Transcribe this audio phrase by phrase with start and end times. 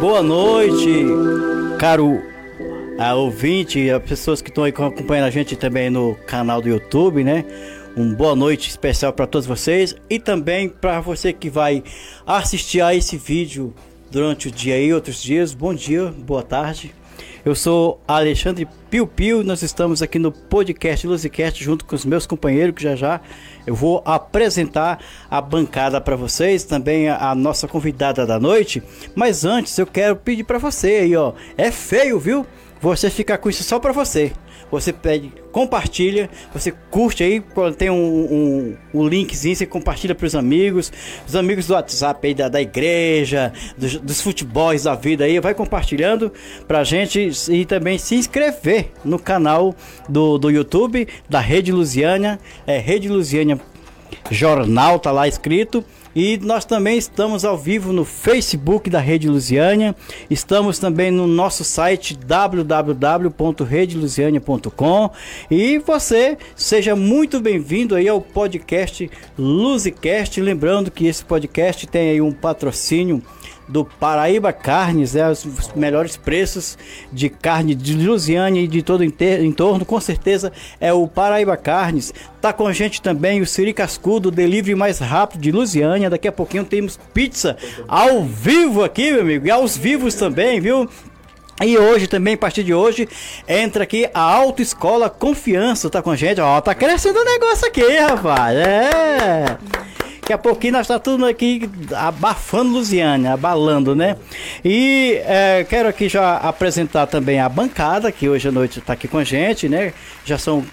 [0.00, 1.04] Boa noite,
[1.78, 2.22] caro
[2.98, 7.22] a ouvinte, as pessoas que estão aí acompanhando a gente também no canal do YouTube,
[7.22, 7.44] né?
[7.94, 11.84] Um boa noite especial para todos vocês e também para você que vai
[12.26, 13.74] assistir a esse vídeo
[14.10, 15.52] durante o dia e outros dias.
[15.52, 16.94] Bom dia, boa tarde.
[17.42, 22.26] Eu sou Alexandre Piu Piu, nós estamos aqui no podcast Luzicast junto com os meus
[22.26, 23.18] companheiros que já já
[23.66, 28.82] eu vou apresentar a bancada para vocês, também a, a, nossa convidada da noite.
[29.14, 32.46] Mas antes eu quero pedir para você aí, ó, é feio, viu?
[32.78, 34.32] Você ficar com isso só para você
[34.70, 37.42] você pede, compartilha, você curte aí,
[37.76, 40.92] tem um, um, um linkzinho, você compartilha para os amigos,
[41.26, 45.54] os amigos do WhatsApp aí da, da igreja, dos, dos futebols da vida aí, vai
[45.54, 46.32] compartilhando
[46.68, 49.74] pra gente e também se inscrever no canal
[50.08, 53.60] do, do YouTube da Rede Lusiana, é Rede Lusiana
[54.30, 55.84] Jornal, tá lá escrito.
[56.14, 59.94] E nós também estamos ao vivo no Facebook da Rede Lusiânia.
[60.28, 65.10] Estamos também no nosso site www.redelusiania.com.
[65.50, 70.40] E você seja muito bem-vindo aí ao podcast Luzicast.
[70.40, 73.22] Lembrando que esse podcast tem aí um patrocínio
[73.70, 76.76] do Paraíba Carnes, né, os melhores preços
[77.12, 82.12] de carne de Lusiane e de todo o entorno, com certeza é o Paraíba Carnes.
[82.40, 86.10] Tá com a gente também o Siri Cascudo, delivery mais rápido de Lusiânia.
[86.10, 90.88] Daqui a pouquinho temos pizza ao vivo aqui, meu amigo, e aos vivos também, viu?
[91.62, 93.06] E hoje também, a partir de hoje,
[93.46, 96.40] entra aqui a Autoescola Confiança, tá com a gente?
[96.40, 98.56] Ó, tá crescendo o negócio aqui, rapaz.
[98.56, 99.58] É.
[100.30, 104.16] Daqui a pouquinho nós estamos tá tudo aqui abafando Luziane, abalando, né?
[104.64, 109.08] E é, quero aqui já apresentar também a bancada, que hoje à noite está aqui
[109.08, 109.92] com a gente, né?
[110.24, 110.64] Já são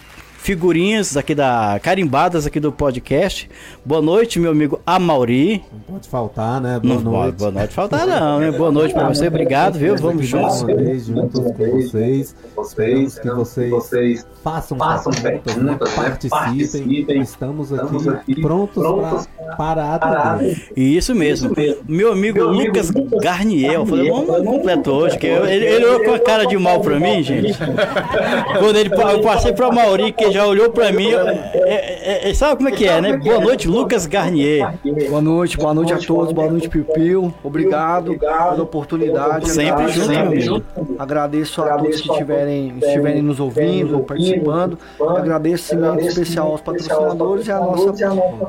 [0.48, 3.50] figurinhas aqui da carimbadas aqui do podcast.
[3.84, 5.62] Boa noite, meu amigo Amauri.
[5.73, 6.80] Não pode faltar, né?
[6.80, 7.36] Boa não noite.
[7.36, 8.50] boa noite faltar não, né?
[8.52, 9.98] Boa noite para você, obrigado, viu?
[9.98, 10.62] Vamos juntos.
[10.62, 12.34] Uma vez juntos com vocês.
[12.56, 15.77] Vocês que vocês façam, façam perguntas, né?
[15.94, 16.30] participem.
[16.30, 17.21] participem.
[17.21, 19.27] Estamos aqui, Estamos aqui prontos, prontos
[19.58, 20.39] para a
[20.77, 21.54] Isso mesmo.
[21.86, 26.05] Meu amigo meu Lucas amigo Garnier, eu falei, vamos completo hoje, que ele, ele olhou
[26.05, 27.54] com a cara de mal para mim, gente.
[28.60, 32.58] Quando ele eu passei para Mauri, que já olhou para mim, é, é, é, sabe
[32.58, 33.17] como é que é, né?
[33.17, 34.71] Boa noite, Lucas Garnier.
[35.09, 37.33] Boa noite, boa noite a todos, boa noite, Piu Piu.
[37.43, 39.49] Obrigado pela oportunidade.
[39.49, 40.64] Sempre junto, sempre
[40.99, 44.77] Agradeço a todos que estiverem, estiverem nos ouvindo, participando.
[45.02, 47.93] Agradecimento especial aos patrocinadores e à nossa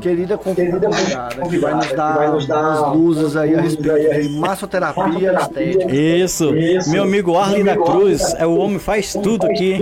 [0.00, 0.90] querida convidada
[1.48, 1.74] que vai
[2.30, 5.94] nos dar as luzes aí a respeito de massoterapia estética.
[5.94, 6.52] Isso.
[6.88, 9.78] Meu amigo Arlen da Cruz é o homem faz tudo aqui.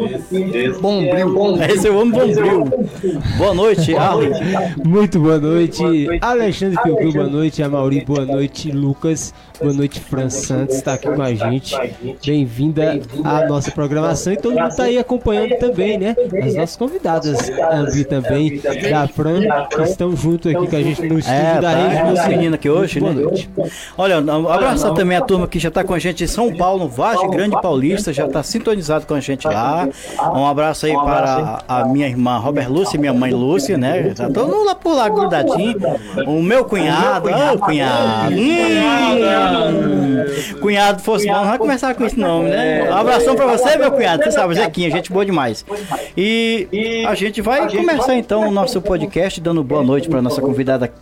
[0.81, 1.57] Bombril.
[1.69, 2.65] Esse é o homem bombril.
[3.39, 4.31] Boa noite, Arlen.
[4.85, 5.83] Muito boa noite.
[6.21, 7.63] Alexandre Piucu, boa noite.
[7.63, 8.71] Amauri, boa noite.
[8.71, 10.01] Lucas, boa noite.
[10.01, 11.77] Fran Santos está aqui com a gente.
[12.25, 14.33] Bem-vinda à nossa programação.
[14.33, 16.17] E todo mundo está aí acompanhando também, né?
[16.43, 18.61] As nossas convidadas, Ambi também,
[18.91, 22.11] da Fran, que estão junto aqui com a gente no estúdio é, da tá, Rede.
[22.11, 23.15] Nossa menina aqui hoje, né?
[23.97, 27.31] Olha, abraçar também a turma que já está com a gente em São Paulo, Vagem
[27.31, 29.89] Grande Paulista, já está sintonizado com a gente lá.
[30.35, 34.13] Um abraço aí para a minha irmã Robert Lúcia e minha mãe Lúcia, né?
[34.15, 35.77] Já todo lá por lá grudadinho.
[36.27, 38.35] O meu cunhado, ô cunhado.
[38.35, 40.25] Hum,
[40.61, 42.91] cunhado fosse bom, não vai começar com esse nome, né?
[42.91, 44.23] Um abração para você, meu cunhado.
[44.25, 45.65] Você sabe, Zequinha, gente boa demais.
[46.17, 46.69] E
[47.09, 50.93] a gente vai começar então o nosso podcast dando boa noite para nossa convidada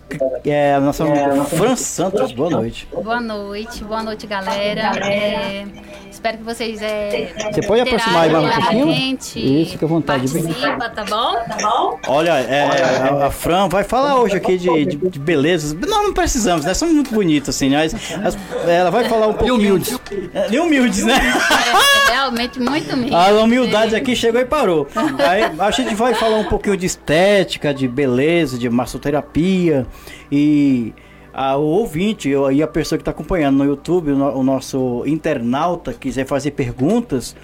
[0.45, 1.05] é, a nossa
[1.47, 2.33] Fran Santos.
[2.33, 2.87] Boa noite.
[2.93, 4.93] Boa noite, boa noite, galera.
[5.07, 5.65] É,
[6.11, 6.83] espero que vocês.
[6.83, 8.93] É, Você pode aproximar mais um pouquinho?
[8.93, 10.27] Gente, Isso, fica à vontade.
[10.65, 11.35] Participa, tá bom?
[11.45, 11.99] Tá bom?
[12.09, 15.73] Olha, é, a, a, Fran vai falar hoje aqui de, de, de belezas.
[15.75, 16.75] Não, não precisamos, né?
[16.75, 18.37] Somos muito bonitos, assim, mas as,
[18.67, 19.55] ela vai falar um pouquinho.
[19.55, 20.01] E humildes.
[20.33, 21.15] É, e humildes, né?
[21.15, 23.15] É, realmente muito humilde.
[23.15, 24.87] A humildade aqui chegou e parou.
[25.19, 29.87] Aí a gente vai falar um pouquinho de estética, de beleza, de massoterapia.
[30.31, 30.93] E
[31.33, 35.93] a, o ouvinte e a pessoa que está acompanhando no YouTube, o, o, nosso internauta,
[35.93, 37.37] quiser fazer perguntas,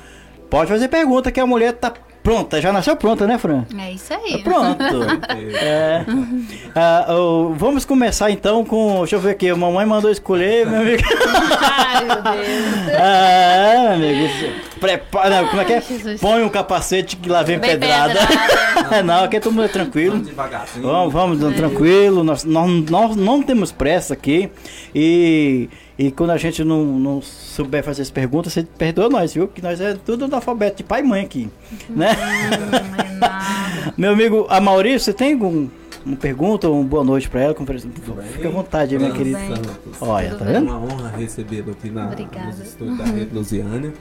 [0.49, 3.65] pode fazer pergunta que a mulher tá pronta, já nasceu pronta, né, Fran?
[3.79, 4.43] É isso aí.
[4.43, 4.85] Tá pronto.
[5.57, 6.05] é.
[6.75, 8.99] Ah, oh, vamos começar então com.
[9.01, 11.03] Deixa eu ver aqui, a mamãe mandou escolher, meu amigo.
[11.61, 12.97] Ai, meu Deus.
[12.99, 14.71] ah, amigo.
[14.81, 15.83] Prepara, como é que é?
[16.21, 18.15] Põe um capacete que lá vem Bem pedrada.
[18.15, 19.03] pedrada.
[19.05, 20.23] não, aqui é todo mundo tranquilo.
[20.81, 21.55] Vamos, vamos, é.
[21.55, 22.25] tranquilo.
[22.25, 24.51] Nós, nós, nós não temos pressa aqui.
[24.95, 25.69] E,
[26.01, 29.47] e quando a gente não, não souber fazer as perguntas, você perdoa nós, viu?
[29.47, 31.51] Que nós é tudo analfabeto de pai e mãe aqui.
[31.91, 32.13] Né?
[32.17, 35.69] Hum, é Meu amigo, a Maurício, você tem algum
[36.03, 37.55] uma pergunta ou uma boa noite para ela.
[37.55, 39.39] Fica à vontade, minha querida.
[40.01, 40.71] Olha, tá vendo?
[40.71, 43.93] É uma honra recebê-lo aqui na, nos estúdios da Rede Lusiânia.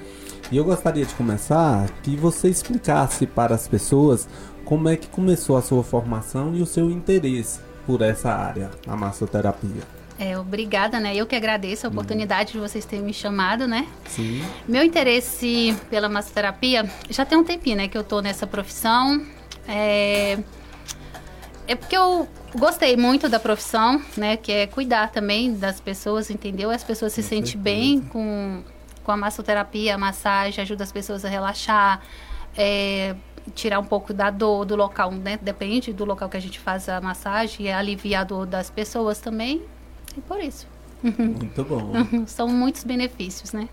[0.50, 4.26] E eu gostaria de começar que você explicasse para as pessoas
[4.64, 8.96] como é que começou a sua formação e o seu interesse por essa área, a
[8.96, 9.99] massoterapia.
[10.20, 11.16] É, obrigada, né?
[11.16, 13.88] Eu que agradeço a oportunidade de vocês terem me chamado, né?
[14.06, 14.46] Sim.
[14.68, 17.88] Meu interesse pela massoterapia já tem um tempinho, né?
[17.88, 19.26] Que eu tô nessa profissão.
[19.66, 20.38] É,
[21.66, 24.36] é porque eu gostei muito da profissão, né?
[24.36, 26.70] Que é cuidar também das pessoas, entendeu?
[26.70, 28.62] As pessoas se sentem bem com,
[29.06, 32.02] com a massoterapia, a massagem, ajuda as pessoas a relaxar,
[32.58, 33.16] é,
[33.56, 35.40] tirar um pouco da dor do local, né?
[35.42, 39.20] Depende do local que a gente faz a massagem, e aliviar a dor das pessoas
[39.20, 39.64] também.
[40.20, 40.68] E por isso.
[41.02, 41.94] Muito bom.
[42.28, 43.70] São muitos benefícios, né?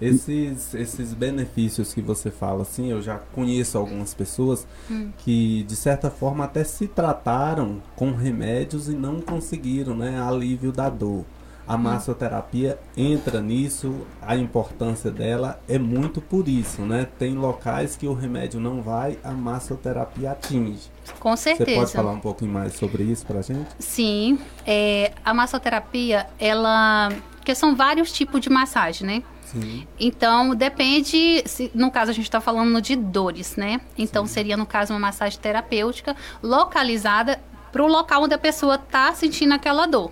[0.00, 5.10] Esses, esses benefícios que você fala, assim, eu já conheço algumas pessoas hum.
[5.18, 10.90] que, de certa forma, até se trataram com remédios e não conseguiram, né, alívio da
[10.90, 11.24] dor.
[11.66, 17.08] A massoterapia entra nisso, a importância dela é muito por isso, né?
[17.18, 20.90] Tem locais que o remédio não vai, a massoterapia atinge.
[21.18, 21.70] Com certeza.
[21.70, 23.68] Você pode falar um pouquinho mais sobre isso pra gente?
[23.78, 27.08] Sim, é, a massoterapia, ela...
[27.36, 29.22] Porque são vários tipos de massagem, né?
[29.44, 29.86] Sim.
[30.00, 33.80] Então, depende, se, no caso a gente está falando de dores, né?
[33.96, 34.32] Então, Sim.
[34.32, 37.40] seria, no caso, uma massagem terapêutica localizada
[37.70, 40.10] para o local onde a pessoa está sentindo aquela dor.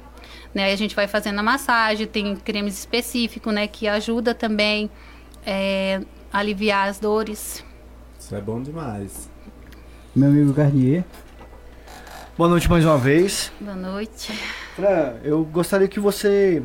[0.54, 0.64] Né?
[0.64, 3.66] Aí a gente vai fazendo a massagem, tem cremes específicos, né?
[3.66, 4.90] Que ajuda também
[5.46, 6.00] é,
[6.32, 7.64] a aliviar as dores.
[8.18, 9.30] Isso é bom demais.
[10.14, 11.04] Meu amigo Garnier.
[12.36, 13.52] Boa noite mais uma vez.
[13.60, 14.32] Boa noite.
[14.74, 16.62] Fran, eu gostaria que você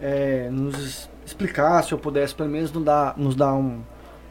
[0.00, 3.82] é, nos explicasse ou pudesse pelo menos nos dar, nos dar um,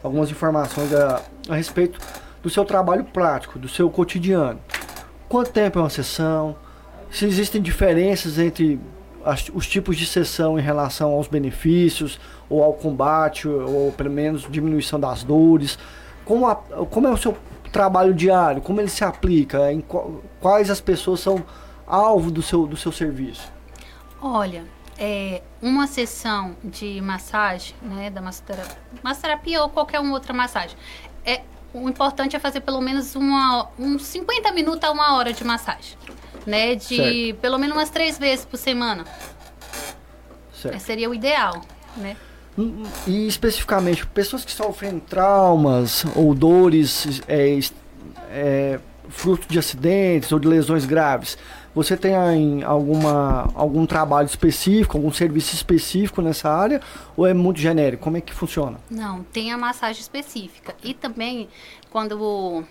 [0.02, 1.98] algumas informações a, a respeito
[2.42, 4.60] do seu trabalho prático, do seu cotidiano.
[5.28, 6.56] Quanto tempo é uma sessão?
[7.10, 8.80] Se existem diferenças entre
[9.26, 12.18] as, os tipos de sessão em relação aos benefícios
[12.48, 15.78] ou ao combate ou pelo menos diminuição das dores?
[16.24, 17.36] Como, a, como é o seu
[17.72, 18.62] trabalho diário?
[18.62, 19.72] Como ele se aplica?
[19.72, 19.84] Em
[20.40, 21.44] quais as pessoas são
[21.86, 23.52] alvo do seu, do seu serviço?
[24.22, 24.64] Olha,
[24.98, 30.76] é, uma sessão de massagem, né, da massoterapia, massoterapia ou qualquer outra massagem,
[31.24, 31.42] é,
[31.82, 35.96] o importante é fazer pelo menos uma, uns 50 minutos a uma hora de massagem,
[36.46, 37.40] né, de certo.
[37.40, 39.04] pelo menos umas três vezes por semana.
[40.54, 40.80] Certo.
[40.80, 41.60] seria o ideal,
[41.96, 42.16] né.
[43.06, 47.58] E especificamente, pessoas que sofrem traumas ou dores é,
[48.30, 48.80] é,
[49.10, 51.36] fruto de acidentes ou de lesões graves,
[51.76, 56.80] você tem alguma, algum trabalho específico, algum serviço específico nessa área
[57.14, 58.02] ou é muito genérico?
[58.02, 58.80] Como é que funciona?
[58.90, 60.74] Não, tem a massagem específica.
[60.82, 61.50] E também,
[61.90, 62.64] quando o,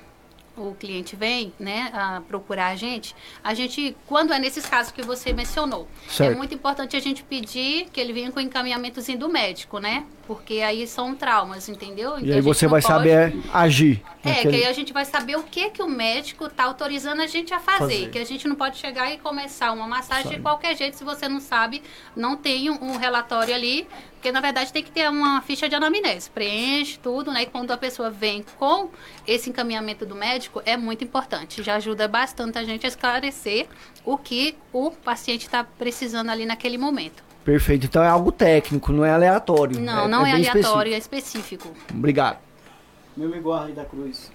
[0.58, 5.04] o cliente vem, né, a procurar a gente, a gente, quando é nesses casos que
[5.04, 6.34] você mencionou, é certo.
[6.34, 10.04] é muito importante a gente pedir que ele venha com o encaminhamentozinho do médico, né?
[10.28, 12.18] Porque aí são traumas, entendeu?
[12.18, 12.94] Então, e aí você vai pode...
[12.94, 14.02] saber agir.
[14.24, 14.50] É, naquele...
[14.50, 17.54] que aí a gente vai saber o que que o médico está autorizando a gente
[17.54, 20.36] a fazer, fazer, Que a gente não pode chegar e começar uma massagem sabe.
[20.38, 21.84] de qualquer jeito se você não sabe,
[22.16, 23.88] não tem um, um, relatório ali.
[24.16, 26.30] Porque na verdade tem que ter uma ficha de anamnese.
[26.32, 27.44] Preenche tudo, né?
[27.44, 28.90] E quando a pessoa vem com
[29.28, 31.62] esse encaminhamento do médico, é muito importante.
[31.62, 33.68] Já ajuda bastante a gente a esclarecer
[34.04, 37.25] o que o paciente está precisando ali naquele momento.
[37.46, 37.86] Perfeito.
[37.86, 39.80] Então é algo técnico, não é aleatório.
[39.80, 41.68] Não, é, não é, é aleatório, específico.
[41.68, 41.74] é específico.
[41.94, 42.40] Obrigado.
[43.16, 44.32] Meu amigo da Cruz.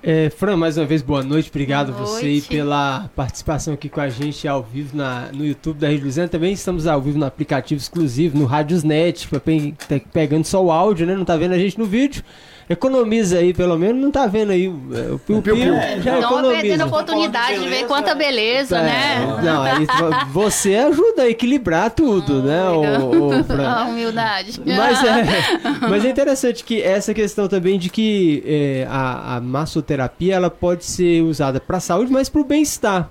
[0.00, 1.48] É, Fran, mais uma vez, boa noite.
[1.48, 2.42] Obrigado boa noite.
[2.42, 6.28] você pela participação aqui com a gente ao vivo na, no YouTube da Rede Luziana.
[6.28, 11.06] Também estamos ao vivo no aplicativo exclusivo, no Radiosnet, pra tá pegando só o áudio,
[11.06, 11.16] né?
[11.16, 12.22] Não tá vendo a gente no vídeo
[12.68, 16.20] economiza aí, pelo menos, não tá vendo aí o, é, o piu, piu, piu já
[16.20, 19.40] Não perdendo a oportunidade de ver quanta beleza, é, né?
[19.42, 19.86] Não, aí
[20.30, 22.68] você ajuda a equilibrar tudo, oh, né?
[22.68, 23.32] O, o,
[23.62, 24.60] a humildade.
[24.64, 25.24] Mas é,
[25.88, 30.84] mas é interessante que essa questão também de que é, a, a massoterapia ela pode
[30.84, 33.10] ser usada para saúde, mas para o bem-estar.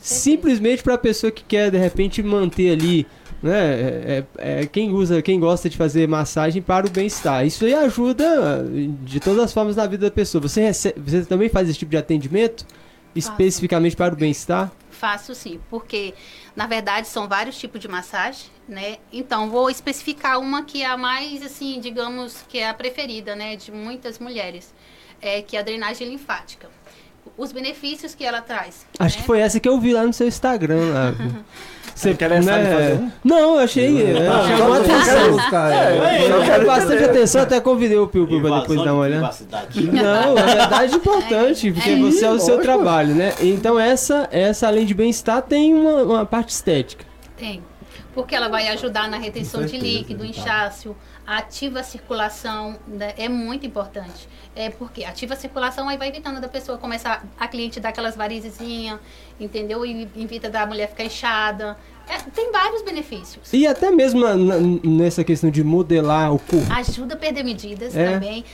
[0.00, 3.06] Simplesmente para a pessoa que quer de repente manter ali
[3.42, 3.58] né?
[3.58, 7.46] É, é, é, quem usa, quem gosta de fazer massagem para o bem-estar.
[7.46, 8.64] Isso aí ajuda
[9.02, 10.42] de todas as formas na vida da pessoa.
[10.42, 12.66] Você, recebe, você também faz esse tipo de atendimento
[13.14, 14.70] especificamente para o bem-estar?
[14.90, 16.12] Faço sim, porque
[16.54, 18.98] na verdade são vários tipos de massagem, né?
[19.10, 23.56] Então vou especificar uma que é a mais assim, digamos que é a preferida, né,
[23.56, 24.74] de muitas mulheres,
[25.22, 26.68] é que é a drenagem linfática
[27.36, 28.86] os benefícios que ela traz.
[28.98, 29.20] Acho né?
[29.22, 30.92] que foi essa que eu vi lá no seu Instagram.
[30.92, 31.14] Lá.
[32.00, 33.10] Você fazer um?
[33.22, 34.02] Não, eu achei.
[34.02, 35.32] é, chamou a Eu quero atenção.
[35.32, 36.46] buscar, É, é.
[36.46, 39.34] chamou bastante atenção, até convidei o Piu Piu pra Invasão depois dar uma olhada.
[39.92, 43.34] Não, é verdade importante, porque você é o seu trabalho, né?
[43.40, 47.04] Então essa, essa além de bem-estar, tem uma, uma parte estética.
[47.36, 47.62] Tem.
[48.14, 50.26] Porque ela vai ajudar na retenção de líquido, tá.
[50.26, 50.96] inchaço,
[51.38, 53.14] ativa a circulação, né?
[53.16, 54.28] é muito importante.
[54.56, 58.16] É porque ativa a circulação aí vai evitando da pessoa começar, a cliente dar aquelas
[58.16, 58.98] varizezinhas,
[59.38, 59.86] entendeu?
[59.86, 61.76] E evita da mulher ficar inchada.
[62.08, 63.52] É, tem vários benefícios.
[63.52, 66.66] E até mesmo na- na- nessa questão de modelar o corpo.
[66.72, 68.12] Ajuda a perder medidas É.
[68.14, 68.44] também.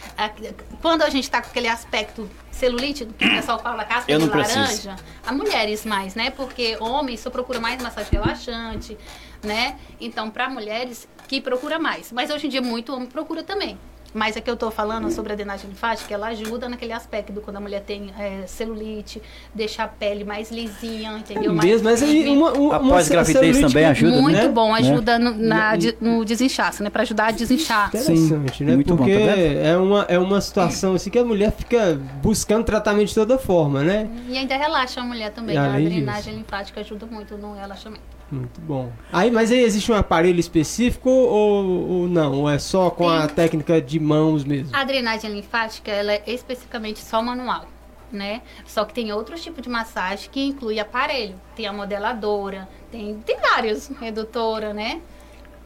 [0.82, 4.26] Quando a gente está com aquele aspecto celulite, que o pessoal fala casca Eu de
[4.26, 4.58] não preciso.
[4.88, 6.30] laranja, a mulheres mais, né?
[6.30, 8.96] Porque homens só procura mais massagem relaxante,
[9.42, 9.76] né?
[9.98, 12.12] Então, para mulheres que procura mais.
[12.12, 13.78] Mas hoje em dia muito homem procura também.
[14.14, 17.56] Mas é que eu estou falando sobre a drenagem linfática, ela ajuda naquele aspecto quando
[17.58, 19.20] a mulher tem é, celulite,
[19.54, 21.52] deixa a pele mais lisinha, entendeu?
[21.52, 24.48] Mais Mesmo, mas aí uma, uma, Após uma gravidez também ajuda, Muito né?
[24.48, 24.78] bom, Né?
[24.78, 26.88] ajuda no, na no desinchaço, né?
[26.88, 27.88] Para ajudar a desinchar.
[27.88, 28.74] Interessante, né?
[28.74, 29.58] muito bom, Porque tá vendo?
[29.58, 33.82] é, uma, é uma situação assim que a mulher fica buscando tratamento de toda forma,
[33.82, 34.08] né?
[34.30, 35.56] E ainda relaxa a mulher também.
[35.56, 38.15] E A drenagem linfática ajuda muito no relaxamento.
[38.30, 38.92] Muito bom.
[39.12, 42.40] Aí, mas aí existe um aparelho específico ou, ou não?
[42.40, 44.74] Ou é só com a técnica de mãos mesmo?
[44.74, 47.66] A drenagem linfática, ela é especificamente só manual,
[48.10, 48.42] né?
[48.66, 51.36] Só que tem outros tipos de massagem que inclui aparelho.
[51.54, 55.00] Tem a modeladora, tem, tem vários, redutora, né?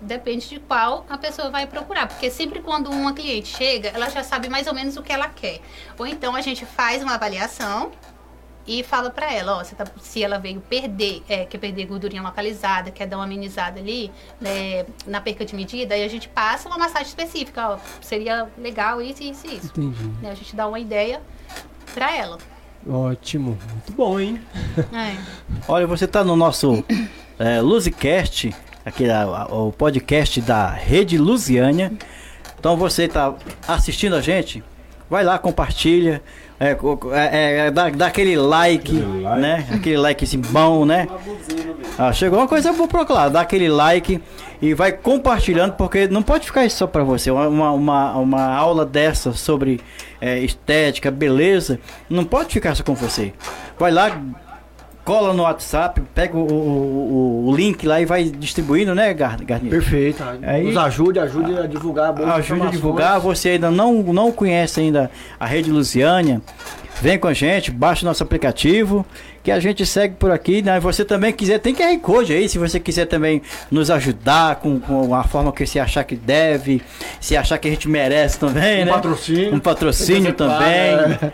[0.02, 2.09] Depende de qual a pessoa vai procurar.
[2.09, 5.29] Porque sempre quando uma cliente chega, ela já sabe mais ou menos o que ela
[5.29, 5.61] quer.
[5.99, 7.90] Ou então a gente faz uma avaliação
[8.67, 12.90] e fala pra ela, ó, tá- se ela veio perder, é, quer perder gordurinha localizada,
[12.90, 16.79] quer dar uma amenizada ali, né, na perca de medida, aí a gente passa uma
[16.79, 19.67] massagem específica, ó, seria legal isso, isso e isso.
[19.67, 20.05] Entendi.
[20.23, 21.21] Né, a gente dá uma ideia
[21.95, 22.38] pra ela.
[22.88, 23.59] Ótimo.
[23.73, 24.40] Muito bom, hein?
[24.93, 25.17] É.
[25.69, 26.83] Olha, você está no nosso
[27.38, 31.93] é, Luzicast, aqui a- a- o podcast da Rede Lusiânia.
[32.59, 33.35] Então você está
[33.67, 34.62] assistindo a gente,
[35.09, 36.23] vai lá, compartilha,
[36.61, 39.40] é, co- é, é, dá, dá aquele like, Aquele like.
[39.40, 39.67] né?
[39.73, 41.09] Aquele like assim, bom, né?
[41.99, 44.21] Ah, chegou uma coisa boa pra lá, dá aquele like
[44.62, 47.31] e vai compartilhando, porque não pode ficar isso só pra você.
[47.31, 49.81] Uma, uma, uma, uma aula dessa sobre
[50.21, 53.33] é, estética, beleza, não pode ficar só com você.
[53.79, 54.21] Vai lá,
[55.11, 59.69] cola no WhatsApp, pega o, o, o- link lá e vai distribuindo, né, Gar- Garnier?
[59.71, 60.23] Perfeito.
[60.40, 63.19] Aí- Nos ajude, ajude a divulgar boas Ajude a divulgar.
[63.19, 66.40] Você ainda não, não conhece ainda a Rede Lusiânia,
[67.00, 69.04] vem com a gente, baixa o nosso aplicativo,
[69.42, 70.61] que a gente segue por aqui.
[70.62, 70.78] Né?
[70.80, 73.40] Você também quiser, tem QR Code aí, se você quiser também
[73.71, 76.83] nos ajudar com, com a forma que você achar que deve,
[77.21, 78.92] se achar que a gente merece também, Um né?
[78.92, 79.54] patrocínio.
[79.54, 80.59] Um patrocínio também.
[80.97, 81.33] paga,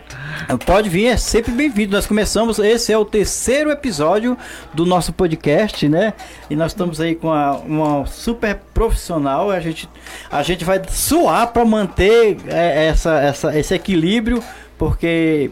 [0.65, 1.93] Pode vir, é sempre bem-vindo.
[1.95, 4.37] Nós começamos, esse é o terceiro episódio
[4.73, 6.13] do nosso podcast, né?
[6.49, 9.51] E nós estamos aí com a- uma super profissional.
[9.51, 9.89] A gente,
[10.31, 14.41] a gente vai suar para manter é, essa, essa, esse equilíbrio,
[14.77, 15.49] porque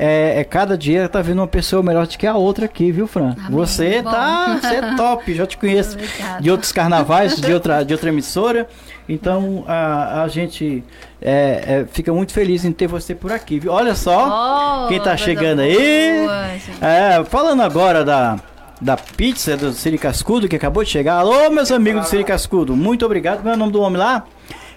[0.00, 3.08] é, é cada dia tá vendo uma pessoa melhor do que a outra aqui, viu,
[3.08, 3.34] Fran?
[3.36, 3.50] Amém.
[3.50, 4.10] Você Bom.
[4.10, 5.34] tá, você é top.
[5.34, 6.40] Já te conheço Obrigada.
[6.40, 8.68] de outros carnavais, de outra, de outra emissora.
[9.08, 10.84] Então a, a gente
[11.20, 13.72] é, é, fica muito feliz em ter você por aqui, viu?
[13.72, 14.84] Olha só.
[14.84, 16.20] Oh, Quem tá chegando aí?
[16.20, 16.88] boa.
[16.88, 18.38] É, falando agora da,
[18.80, 21.16] da pizza do Siri Cascudo, que acabou de chegar.
[21.16, 23.42] Alô, meus amigos do Siri Cascudo, muito obrigado.
[23.42, 24.24] Qual é o nome do homem lá?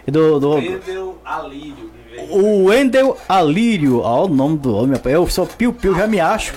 [0.07, 2.00] Do, do, Vendeu alívio.
[2.29, 3.99] O Wendel Alírio.
[3.99, 4.99] Ó, o nome do homem.
[5.05, 6.53] Eu sou Piu Piu, já me acho.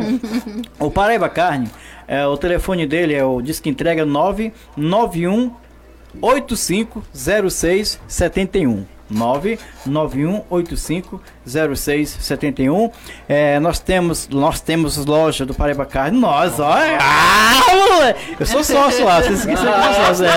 [0.80, 1.70] o Paraíba Carne,
[2.08, 5.52] é, o telefone dele é o Disque Entrega 991
[6.22, 8.86] 850671.
[11.46, 12.92] 991850671.
[13.28, 16.20] É, nós temos nós temos loja do Paraíba Carne.
[16.20, 16.98] Nós, olha.
[17.00, 20.26] Ah, eu sou sócio lá, vocês esqueceram que eu sou sócio.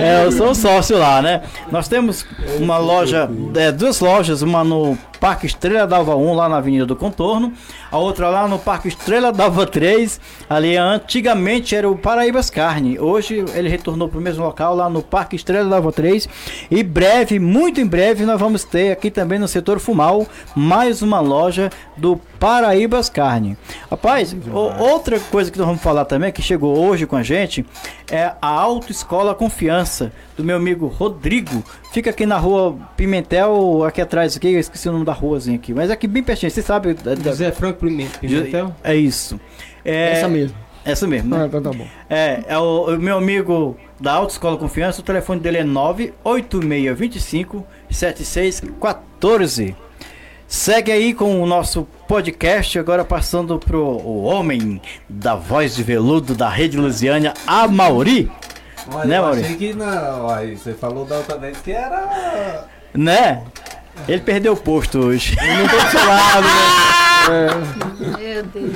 [0.00, 1.42] É, é, eu sou sócio lá, né?
[1.70, 2.26] Nós temos
[2.58, 6.94] uma loja, é, duas lojas, uma no Parque Estrela d'Alva 1, lá na Avenida do
[6.94, 7.52] Contorno.
[7.90, 10.20] A outra lá no Parque Estrela d'Alva 3.
[10.50, 12.98] Ali antigamente era o Paraíbas Carne.
[12.98, 16.28] Hoje ele retornou para o mesmo local, lá no Parque Estrela d'Alva 3.
[16.70, 20.26] E breve, muito em breve, nós vamos ter aqui também no setor Fumal
[20.56, 23.56] mais uma loja do Paraíbas Carne.
[23.90, 27.64] Rapaz, o, outra coisa que nós vamos falar também, que chegou hoje com a gente,
[28.10, 31.62] é a Autoescola Confiança, do meu amigo Rodrigo.
[31.92, 35.74] Fica aqui na rua Pimentel, aqui atrás, aqui, eu esqueci o nome da ruazinha aqui,
[35.74, 36.96] mas aqui bem pertinho, você sabe.
[37.22, 38.74] José Franco Pimentel?
[38.82, 39.38] É isso.
[39.84, 40.56] É, Essa mesmo.
[40.82, 41.42] Essa mesmo, né?
[41.42, 41.86] Ah, então tá bom.
[42.08, 49.76] É, é o, o meu amigo da Autoescola Confiança, o telefone dele é 98625 7614.
[50.46, 56.34] Segue aí com o nosso podcast, agora passando pro o homem da voz de veludo
[56.34, 58.30] da Rede Lusiânia, a Mauri.
[58.92, 59.46] Olha, Né, eu Maurício?
[59.46, 60.28] achei que não.
[60.28, 62.66] Aí, você falou da outra vez que era.
[62.92, 63.42] Né?
[64.06, 65.34] Ele perdeu o posto hoje.
[65.40, 67.04] Ele não tô do seu lado, né?
[68.18, 68.74] Meu Deus.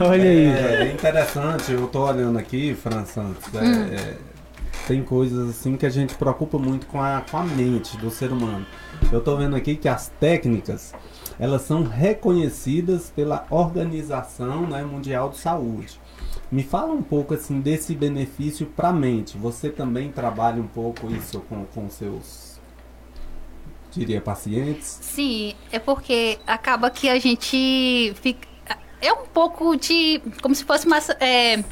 [0.00, 0.46] Olha aí.
[0.46, 3.54] É interessante, eu tô olhando aqui, Fran Santos.
[3.54, 3.84] é, Hum.
[3.92, 4.14] é,
[4.86, 8.30] tem coisas assim que a gente preocupa muito com a, com a mente do ser
[8.32, 8.66] humano.
[9.10, 10.92] Eu tô vendo aqui que as técnicas
[11.38, 15.98] elas são reconhecidas pela Organização né, Mundial de Saúde.
[16.52, 19.36] Me fala um pouco assim desse benefício para a mente.
[19.38, 22.43] Você também trabalha um pouco isso com, com seus,
[23.98, 24.98] diria, pacientes?
[25.00, 28.46] Sim, é porque acaba que a gente fica.
[29.00, 30.20] É um pouco de.
[30.40, 30.98] Como se fosse uma.
[31.20, 31.62] é,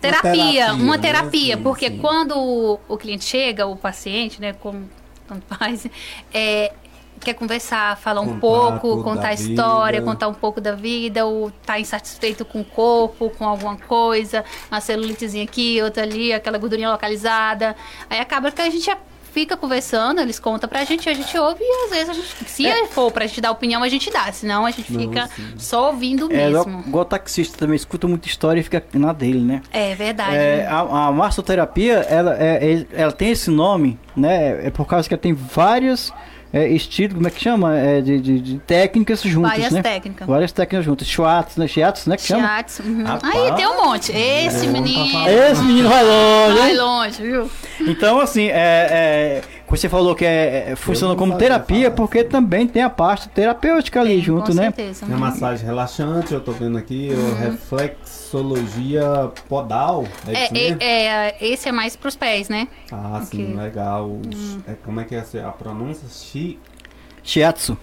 [0.00, 1.02] terapia, terapia, uma né?
[1.02, 1.98] terapia, Sim, porque sim.
[1.98, 4.88] quando o, o cliente chega, o paciente, né, como
[5.26, 5.86] tanto faz,
[6.32, 6.72] é,
[7.20, 10.10] quer conversar, falar um pouco, contar a história, vida.
[10.10, 14.80] contar um pouco da vida, ou tá insatisfeito com o corpo, com alguma coisa, uma
[14.80, 17.74] celulitezinha aqui, outra ali, aquela gordurinha localizada.
[18.08, 18.90] Aí acaba que a gente
[19.36, 22.86] fica conversando, eles contam pra gente, a gente ouve e às vezes a gente, se
[22.86, 25.52] for pra gente dar opinião, a gente dá, senão a gente fica sim.
[25.58, 26.82] só ouvindo É, mesmo.
[26.86, 29.60] igual taxista também, escuta muita história e fica na dele, né?
[29.70, 30.34] É verdade.
[30.34, 34.66] É, a, a massoterapia, ela, é, é- ela tem esse nome, né?
[34.68, 36.10] É por causa que ela tem vários
[36.52, 37.76] é, estilos, como é que chama?
[37.76, 39.82] É, de, de- de técnicas juntas, Várias né?
[39.82, 40.26] técnicas.
[40.26, 41.06] Várias técnicas juntas.
[41.08, 41.68] Shiatsu, né?
[41.68, 42.16] Shiatsu, né?
[42.16, 42.42] Que chama?
[42.84, 43.04] Uhum.
[43.22, 44.12] Aí tem um monte.
[44.12, 45.28] Esse menino.
[45.28, 47.50] Esse menino vai longe, Vai longe, viu?
[47.80, 52.82] Então, assim, é, é, você falou que é, é, funciona como terapia, porque também tem
[52.82, 54.64] a parte terapêutica ali Tem, junto, com né?
[54.64, 55.04] certeza.
[55.04, 57.56] É uma massagem relaxante, eu tô vendo aqui, o
[58.26, 60.04] reflexologia podal.
[60.26, 62.68] É, É, é, é, esse é mais pros pés, né?
[62.90, 63.56] Ah, sim, Ok.
[63.56, 64.18] legal.
[64.66, 66.08] É, como é que é a pronúncia?
[66.08, 66.58] Shi,
[67.22, 67.76] Shiatsu.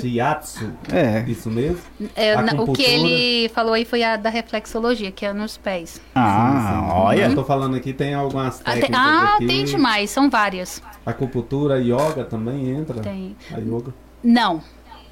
[0.00, 0.72] shiatsu.
[0.92, 1.24] É.
[1.28, 1.80] Isso mesmo?
[2.16, 6.00] É, o que ele falou aí foi a da reflexologia, que é nos pés.
[6.14, 7.26] Ah, olha.
[7.26, 9.46] Eu tô falando aqui, tem algumas Ah, tem, técnicas ah, aqui.
[9.46, 10.82] tem demais, são várias.
[11.06, 13.00] Acupuntura, yoga também entra.
[13.00, 13.36] Tem.
[13.54, 14.60] A yoga Não,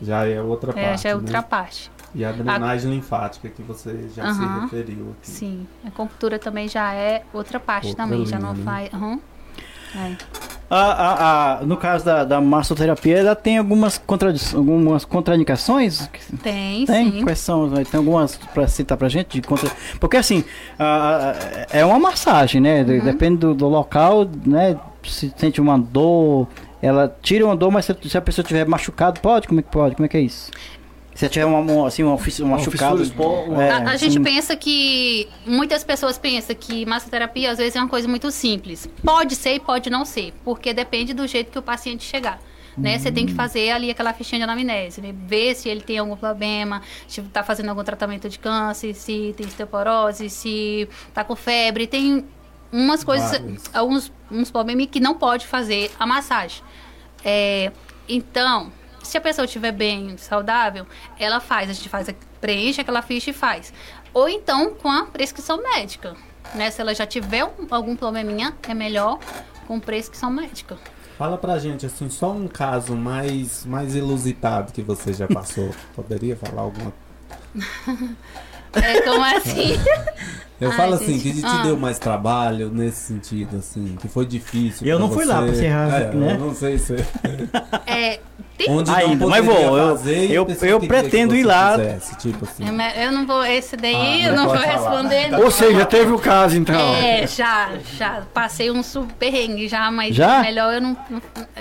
[0.02, 1.20] já é outra é, parte, já é né?
[1.20, 1.90] outra parte.
[2.16, 5.30] E a drenagem linfática que você já se referiu aqui.
[5.30, 8.64] Sim, a acupuntura também já é outra parte Outra também, já linha, não né?
[8.64, 8.94] faz.
[8.94, 9.20] aham.
[9.94, 10.16] É.
[10.68, 16.08] A, a, a- no caso da, da massoterapia, ela tem algumas, contradi- algumas contraindicações?
[16.42, 17.12] Tem, Tem?
[17.12, 17.22] sim.
[17.22, 17.70] Quais são?
[17.70, 19.40] Tem algumas pra citar pra gente?
[19.40, 19.70] De contra...
[20.00, 20.42] Porque assim,
[20.78, 21.32] a-
[21.70, 22.82] a- é uma massagem, né?
[22.82, 24.76] De- Depende do, do local, né?
[25.04, 26.48] Se sente uma dor,
[26.82, 29.46] ela tira uma dor, mas se, se a pessoa tiver machucado, pode?
[29.46, 29.94] Como é que pode?
[29.94, 30.50] Como é que é isso?
[31.16, 32.48] Se tiver uma, uma- assim, uma, um fissura,
[33.02, 35.26] expo- é, A, a assim, gente pensa que.
[35.46, 38.88] Muitas pessoas pensam que massoterapia às vezes é uma coisa muito simples.
[39.02, 42.38] Pode ser e pode não ser, porque depende do jeito que o paciente chegar.
[42.76, 42.98] Né?
[42.98, 45.14] Você tem que fazer ali aquela fichinha de anamnese, né?
[45.26, 49.46] ver se ele tem algum problema, se está fazendo algum tratamento de câncer, se tem
[49.46, 51.86] osteoporose, se está com febre.
[51.86, 52.22] Tem
[52.70, 53.62] umas coisas, Vários.
[53.72, 56.62] alguns uns problemas que não pode fazer a massagem.
[57.24, 57.72] É,
[58.06, 58.70] então,
[59.06, 60.86] se a pessoa estiver bem, saudável,
[61.18, 62.08] ela faz, a gente faz,
[62.40, 63.72] preenche aquela ficha e faz.
[64.12, 66.14] Ou então com a prescrição médica.
[66.54, 66.70] Né?
[66.70, 69.18] Se ela já tiver um- algum probleminha, é melhor
[69.66, 70.76] com prescrição médica.
[71.18, 75.70] Fala pra gente, assim, só um caso mais, mais ilusitado que você já passou.
[75.96, 76.92] Poderia falar alguma
[78.74, 79.72] É como assim?
[80.60, 81.34] Eu Ai, falo assim, gente.
[81.34, 81.62] que te Ah.
[81.62, 84.86] deu mais trabalho nesse sentido, assim, que foi difícil.
[84.86, 85.30] Eu pra não fui você.
[85.32, 86.32] lá pra ser raso, é, né?
[86.34, 86.94] Eu não sei se.
[87.86, 88.20] É,
[88.68, 89.76] Onde Ainda, mas vou.
[89.76, 89.98] Eu,
[90.30, 91.76] eu, eu pretendo ir lá.
[91.76, 92.64] Fizesse, tipo assim.
[92.96, 93.44] Eu não vou.
[93.44, 95.34] Esse daí ah, eu não vou responder.
[95.34, 96.94] Ou seja, teve o caso então.
[96.94, 98.22] É, já, já.
[98.32, 100.40] Passei um super rengue já, mas já?
[100.40, 100.96] melhor eu não.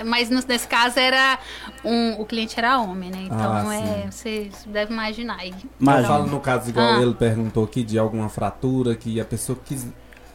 [0.04, 1.38] Mas nesse caso era.
[1.84, 3.18] Um, o cliente era homem, né?
[3.26, 4.10] Então ah, é.
[4.10, 5.38] Você deve imaginar.
[5.78, 7.02] Mas eu falo no caso, igual ah.
[7.02, 9.86] ele perguntou aqui, de alguma fratura que a pessoa quis.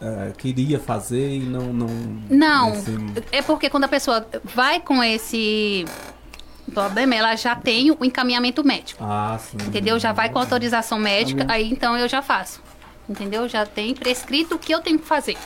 [0.02, 1.72] Uh, queria fazer e não.
[1.72, 1.88] Não,
[2.28, 2.74] não
[3.32, 5.86] é porque quando a pessoa vai com esse
[6.70, 9.04] problema, ela já tem o encaminhamento médico.
[9.04, 9.58] Ah, sim.
[9.66, 9.98] Entendeu?
[9.98, 12.62] Já vai com autorização médica, aí então eu já faço.
[13.10, 13.48] Entendeu?
[13.48, 15.38] Já tem prescrito o que eu tenho que fazer.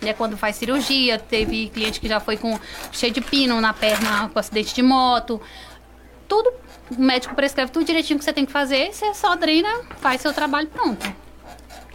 [0.00, 2.58] Né, quando faz cirurgia, teve cliente que já foi com
[2.92, 5.40] cheio de pino na perna, com acidente de moto.
[6.28, 6.52] Tudo,
[6.96, 9.68] o médico prescreve tudo direitinho que você tem que fazer, você só drena,
[10.00, 11.12] faz seu trabalho pronto.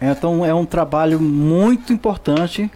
[0.02, 2.70] Então é um trabalho muito importante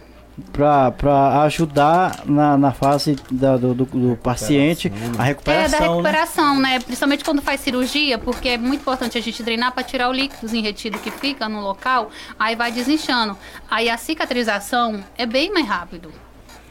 [0.51, 5.65] para ajudar na, na fase da, do, do, do paciente a recuperação.
[5.65, 5.91] É, da né?
[5.91, 6.73] recuperação, né?
[6.73, 6.79] né?
[6.79, 10.63] Principalmente quando faz cirurgia, porque é muito importante a gente treinar para tirar o líquidozinho
[10.63, 13.37] retido que fica no local, aí vai desinchando.
[13.69, 16.11] Aí a cicatrização é bem mais rápido.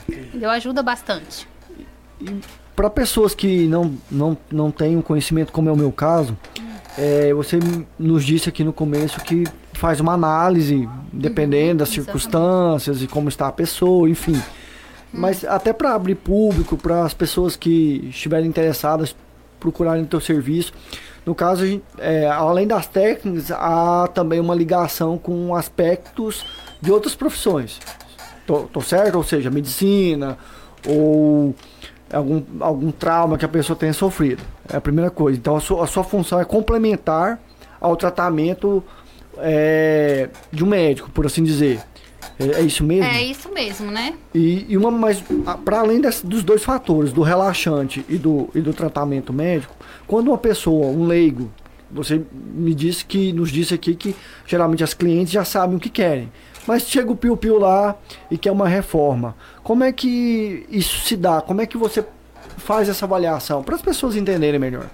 [0.09, 0.51] Entendeu?
[0.51, 1.47] Ajuda bastante.
[2.75, 6.37] Para pessoas que não, não, não têm um conhecimento, como é o meu caso,
[6.97, 7.59] é, você
[7.99, 9.45] nos disse aqui no começo que
[9.79, 14.33] faz uma análise, dependendo uhum, das circunstâncias e como está a pessoa, enfim.
[14.33, 14.43] Uhum.
[15.13, 19.15] Mas até para abrir público, para as pessoas que estiverem interessadas
[19.61, 20.73] procurarem o teu serviço.
[21.25, 26.45] No caso, é, além das técnicas, há também uma ligação com aspectos
[26.81, 27.79] de outras profissões.
[28.47, 29.15] Tô, tô certo?
[29.15, 30.37] Ou seja, medicina
[30.89, 31.55] ou
[32.13, 34.43] algum, algum trauma que a pessoa tenha sofrido.
[34.69, 35.39] É a primeira coisa.
[35.39, 37.39] Então a sua, a sua função é complementar
[37.81, 38.83] ao tratamento
[39.41, 41.81] é, de um médico, por assim dizer.
[42.39, 43.05] É, é, isso mesmo?
[43.05, 44.15] É isso mesmo, né?
[44.35, 45.23] E, e uma, mas
[45.65, 49.75] para além desse, dos dois fatores, do relaxante e do, e do tratamento médico,
[50.07, 51.51] quando uma pessoa, um leigo,
[51.91, 54.15] você me disse que nos disse aqui que
[54.47, 56.31] geralmente as clientes já sabem o que querem.
[56.67, 57.97] Mas chega o piu-piu lá
[58.31, 59.35] e quer uma reforma.
[59.63, 61.41] Como é que isso se dá?
[61.41, 62.05] Como é que você
[62.59, 63.63] faz essa avaliação?
[63.63, 64.91] Para as pessoas entenderem melhor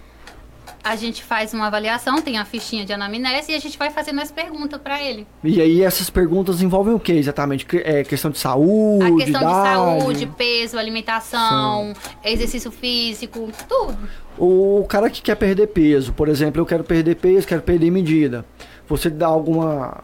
[0.84, 4.20] a gente faz uma avaliação, tem a fichinha de anamnese e a gente vai fazendo
[4.20, 5.26] as perguntas para ele.
[5.42, 7.66] E aí essas perguntas envolvem o que exatamente?
[7.82, 9.62] É questão de saúde, A questão idade.
[9.62, 12.10] de saúde, peso, alimentação, Sim.
[12.22, 13.96] exercício físico, tudo.
[14.36, 18.44] O cara que quer perder peso, por exemplo, eu quero perder peso, quero perder medida.
[18.86, 20.02] Você dá alguma.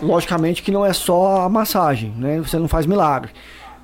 [0.00, 2.38] Logicamente que não é só a massagem, né?
[2.38, 3.32] Você não faz milagre.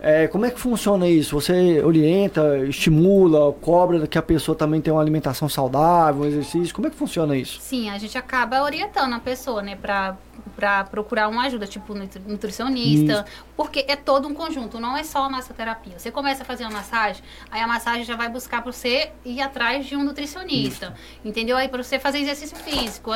[0.05, 1.41] É, como é que funciona isso?
[1.41, 6.75] Você orienta, estimula, cobra que a pessoa também tenha uma alimentação saudável, um exercício?
[6.75, 7.61] Como é que funciona isso?
[7.61, 10.17] Sim, a gente acaba orientando a pessoa, né, pra,
[10.57, 13.45] pra procurar uma ajuda, tipo nutricionista, isso.
[13.57, 15.97] porque é todo um conjunto, não é só a massoterapia.
[16.01, 19.41] Você começa a fazer uma massagem, aí a massagem já vai buscar para você ir
[19.41, 21.19] atrás de um nutricionista, isso.
[21.25, 21.57] entendeu?
[21.57, 23.13] Aí para você fazer exercício físico,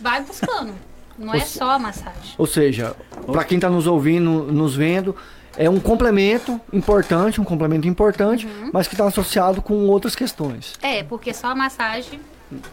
[0.00, 0.72] vai buscando.
[1.18, 2.34] Não é só a massagem.
[2.38, 5.14] Ou seja, para quem está nos ouvindo, nos vendo,
[5.56, 8.70] é um complemento importante, um complemento importante, uhum.
[8.72, 10.74] mas que está associado com outras questões.
[10.82, 12.20] É, porque só a massagem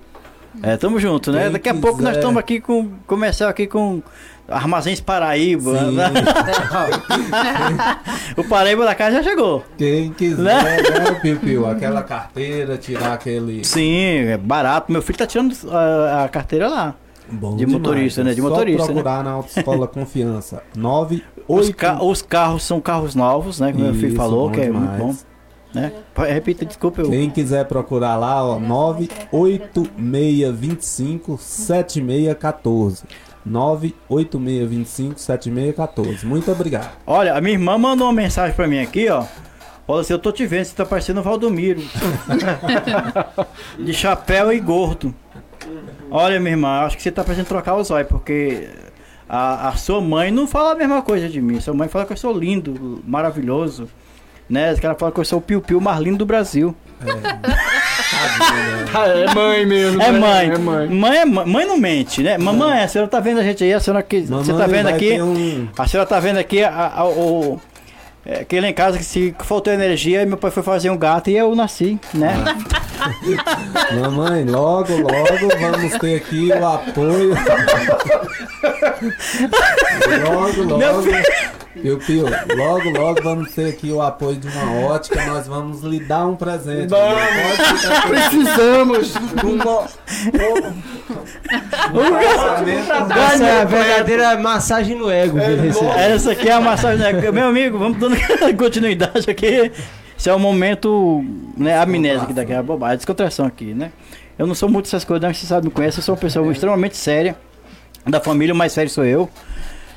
[0.62, 1.44] É, tamo junto, né?
[1.44, 2.20] Quem Daqui a pouco nós quiser.
[2.20, 2.90] estamos aqui com.
[3.06, 4.02] Comercial aqui com
[4.48, 5.72] Armazéns Paraíba.
[5.92, 6.10] Né?
[8.36, 9.64] o Paraíba da casa já chegou.
[9.78, 11.66] Quem quiser, né, Piu Piu?
[11.66, 13.64] Aquela carteira, tirar aquele.
[13.64, 14.90] Sim, é barato.
[14.92, 16.94] Meu filho tá tirando a, a carteira lá.
[17.32, 18.34] Bom De motorista, né?
[18.34, 20.64] De Só motorista, procurar na Autoescola Confiança.
[20.72, 23.70] Os, 98 ca- os carros são carros novos, né?
[23.72, 24.84] Como meu filho Isso, falou, que é demais.
[24.90, 25.14] muito bom.
[25.74, 25.92] Né?
[26.16, 27.02] Repita, desculpa.
[27.02, 27.10] Eu...
[27.10, 33.04] Quem quiser procurar lá, ó, 98625 7614.
[33.44, 36.26] 98625 7614.
[36.26, 36.90] Muito obrigado.
[37.06, 39.24] Olha, a minha irmã mandou uma mensagem pra mim aqui, ó.
[39.86, 41.80] Falou assim, eu tô te vendo, você tá parecendo o Valdomiro.
[43.78, 45.14] De chapéu e gordo.
[46.10, 48.68] Olha, minha irmã, acho que você tá precisando trocar os olhos, porque
[49.28, 51.60] a, a sua mãe não fala a mesma coisa de mim.
[51.60, 53.88] Sua mãe fala que eu sou lindo, maravilhoso.
[54.50, 54.74] Né?
[54.82, 56.74] Ela fala que eu sou o piu-piu mais lindo do Brasil.
[58.92, 60.02] Ah, é mãe mesmo.
[60.02, 60.18] É né?
[60.18, 60.50] mãe.
[60.50, 60.88] É mãe.
[60.88, 61.46] Mãe, é mãe.
[61.46, 62.36] Mãe não mente, né?
[62.36, 64.22] Mamãe, a senhora tá vendo a gente aí, a senhora que.
[64.22, 65.22] Você tá Mamãe vendo aqui.
[65.22, 67.60] um- A senhora tá vendo aqui a, a- o.
[68.30, 71.28] É, que lá em casa que se faltou energia, meu pai foi fazer um gato
[71.28, 72.32] e eu nasci, né?
[74.00, 77.34] Mamãe, logo, logo vamos ter aqui o apoio.
[80.24, 81.08] logo, logo.
[81.74, 82.24] Piu, Piu,
[82.56, 85.26] logo, logo vamos ter aqui o apoio de uma ótica.
[85.26, 86.82] Nós vamos lhe dar um presente.
[86.82, 89.12] Ficar Precisamos
[89.42, 89.88] uma.
[93.32, 95.92] Essa é a verdadeira massagem no ego recebeu.
[95.92, 96.98] Essa aqui é a massagem.
[96.98, 97.30] Né?
[97.30, 98.16] Meu amigo, vamos dando
[98.56, 99.72] continuidade aqui.
[100.18, 101.24] Esse é o momento
[101.56, 103.90] né, amnésico daqui, a bobagem, a descontração aqui, né?
[104.38, 106.50] Eu não sou muito essas coisas, não, você sabe, me conhece, eu sou uma pessoa
[106.52, 107.36] extremamente séria.
[108.06, 109.28] Da família, o mais sério sou eu.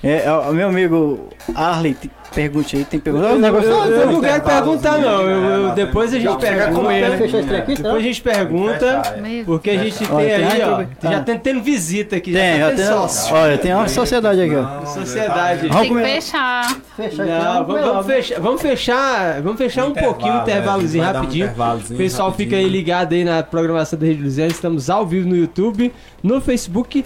[0.04, 3.26] É, é, o meu amigo Arley, te- pergunte aí, tem pergunta.
[3.26, 5.22] Eu, um negócio eu- eu não tem quero perguntar, não.
[5.22, 6.72] Eu- eu- depois a gente pergunta.
[6.82, 7.18] com ele, né?
[7.18, 9.02] Fechou esse trem aqui, Depois a gente pergunta.
[9.46, 11.10] Porque a gente tem tem aí, ó.
[11.10, 11.22] Já ah.
[11.22, 12.34] tem tendo visita aqui.
[12.34, 13.34] Tem, já tem tem, sócio.
[13.34, 14.86] olha, tem uma sociedade aqui, ó.
[14.86, 15.62] Sociedade.
[15.62, 16.06] Tem Vamos que comer.
[16.06, 16.78] fechar.
[16.98, 21.22] Não, vamos, vamos fechar, vamos fechar, vamos fechar um pouquinho, intervalozinho é, vai dar um
[21.22, 21.46] rapidinho.
[21.46, 24.52] intervalozinho o pessoal fica aí ligado aí na programação da Rede Luziana.
[24.52, 27.06] Estamos ao vivo no YouTube, no Facebook.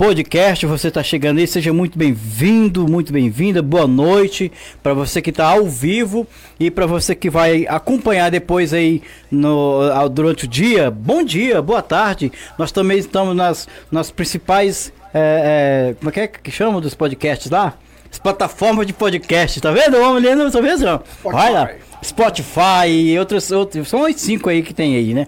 [0.00, 0.64] podcast.
[0.64, 3.60] Você está chegando aí, seja muito bem-vindo, muito bem-vinda.
[3.60, 4.50] Boa noite
[4.82, 6.26] para você que está ao vivo
[6.58, 10.90] e para você que vai acompanhar depois aí no, durante o dia.
[10.90, 12.32] Bom dia, boa tarde.
[12.58, 14.90] Nós também estamos nas, nas principais.
[15.12, 17.74] é, é, como é que é que chama dos podcasts lá?
[18.10, 19.98] As plataformas de podcast, tá vendo?
[19.98, 20.82] Vamos ali, não tá vendo?
[20.82, 21.02] não?
[21.30, 21.68] Vai lá.
[22.02, 23.86] Spotify e outros, outros.
[23.86, 25.26] São os cinco aí que tem aí, né?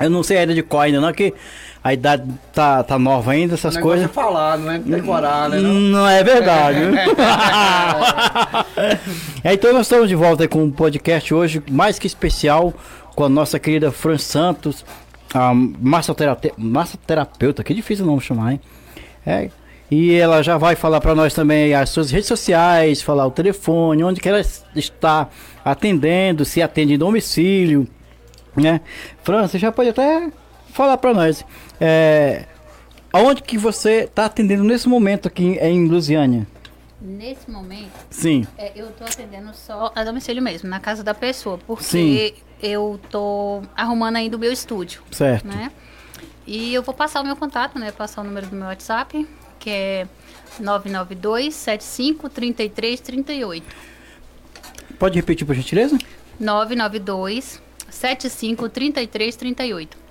[0.00, 1.32] Eu não sei ainda de qual ainda, não, que
[1.84, 4.10] a idade tá, tá nova ainda, essas O negócio coisas.
[4.10, 5.58] é falar, não é decorar, né?
[5.58, 5.72] Não?
[5.72, 6.78] Não é verdade.
[9.44, 12.72] É, então nós estamos de volta com um podcast hoje mais que especial
[13.14, 14.84] com a nossa querida Fran Santos,
[15.34, 18.60] a massoterapeuta, massoterapeuta, que difícil o nome chamar, hein?
[19.26, 19.50] É,
[19.90, 24.04] e ela já vai falar para nós também as suas redes sociais, falar o telefone,
[24.04, 24.40] onde que ela
[24.76, 25.28] está
[25.64, 27.86] atendendo, se atende em domicílio,
[28.56, 28.80] né?
[29.24, 30.30] Fran, você já pode até
[30.72, 31.44] falar para nós.
[31.80, 32.46] É,
[33.12, 36.46] aonde que você está atendendo nesse momento aqui em Lusiânia?
[37.00, 38.46] Nesse momento, Sim.
[38.56, 42.32] é, eu tô atendendo só a domicílio mesmo, na casa da pessoa, porque Sim.
[42.62, 45.46] eu tô arrumando ainda o meu estúdio, Certo.
[45.48, 45.72] né?
[46.46, 47.90] E eu vou passar o meu contato, né?
[47.90, 49.26] Passar o número do meu WhatsApp,
[49.58, 50.06] que é
[50.60, 53.66] 992 75 33 38.
[54.96, 55.98] Pode repetir por gentileza?
[56.38, 60.01] 992 75 33 38.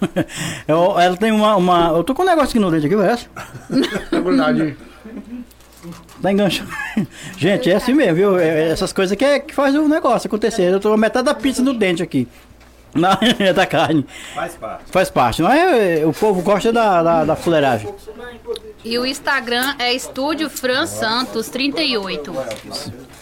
[0.68, 1.88] Eu- ela tem uma, uma.
[1.88, 3.28] Eu tô com um negócio aqui no dente aqui, parece.
[4.12, 4.76] É verdade.
[6.20, 6.70] Tá enganchado.
[7.36, 8.38] Gente, é assim mesmo, viu?
[8.38, 10.62] É- Essas coisas que, é, que faz o negócio acontecer.
[10.72, 12.26] Eu tô com metade da pizza no dente aqui.
[12.94, 13.18] Na,
[13.54, 14.06] da carne.
[14.34, 14.84] Faz parte.
[14.90, 16.02] Faz parte, não é?
[16.06, 17.92] O povo gosta da, da, da fuleiragem.
[18.82, 22.32] E o Instagram é Estúdio Fran Santos 38.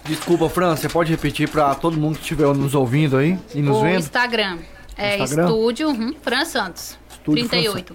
[0.05, 3.79] Desculpa, Fran, você pode repetir pra todo mundo que estiver nos ouvindo aí e nos
[3.79, 3.99] o vendo?
[3.99, 4.59] Instagram
[4.97, 5.45] É, Instagram?
[5.47, 6.99] estúdio uhum, Fran Santos.
[7.11, 7.95] Estúdio 38.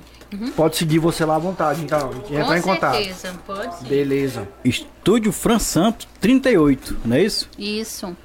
[0.56, 2.12] Pode seguir você lá à vontade, então.
[2.30, 2.96] E entrar em Com contato.
[2.96, 3.86] certeza, pode ser.
[3.88, 4.48] Beleza.
[4.64, 7.50] Estúdio Fran Santos 38, não é isso?
[7.58, 8.16] Isso.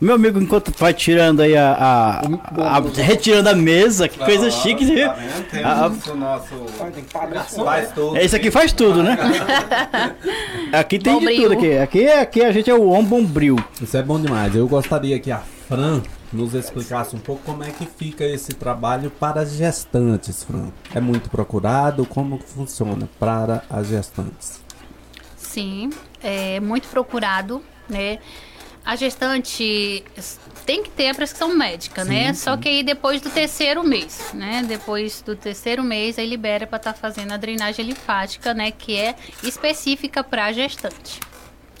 [0.00, 1.70] Meu amigo, enquanto vai tirando aí a.
[1.72, 5.06] a, a- a- retirando a mesa, que coisa chique, viu?
[5.08, 5.16] Tá
[5.64, 6.54] Ah, o nosso.
[7.64, 8.16] Faz tudo.
[8.16, 9.16] É, Esse aqui faz tudo, né?
[10.72, 11.42] aqui tem de Bombril.
[11.50, 11.78] tudo aqui.
[11.78, 12.08] aqui.
[12.08, 13.56] Aqui a gente é o Homem Bombril.
[13.80, 14.54] Isso é bom demais.
[14.54, 16.02] Eu gostaria que a Fran
[16.34, 20.70] nos explicasse um pouco como é que fica esse trabalho para as gestantes, Fran.
[20.94, 22.04] É muito procurado?
[22.04, 24.60] Como funciona para as gestantes?
[25.36, 25.90] Sim,
[26.22, 28.18] é muito procurado, né?
[28.84, 30.04] A gestante
[30.66, 32.34] tem que ter a prescrição médica, né?
[32.34, 34.62] Só que aí depois do terceiro mês, né?
[34.66, 38.70] Depois do terceiro mês, aí libera para estar fazendo a drenagem linfática, né?
[38.70, 41.20] Que é específica para gestante.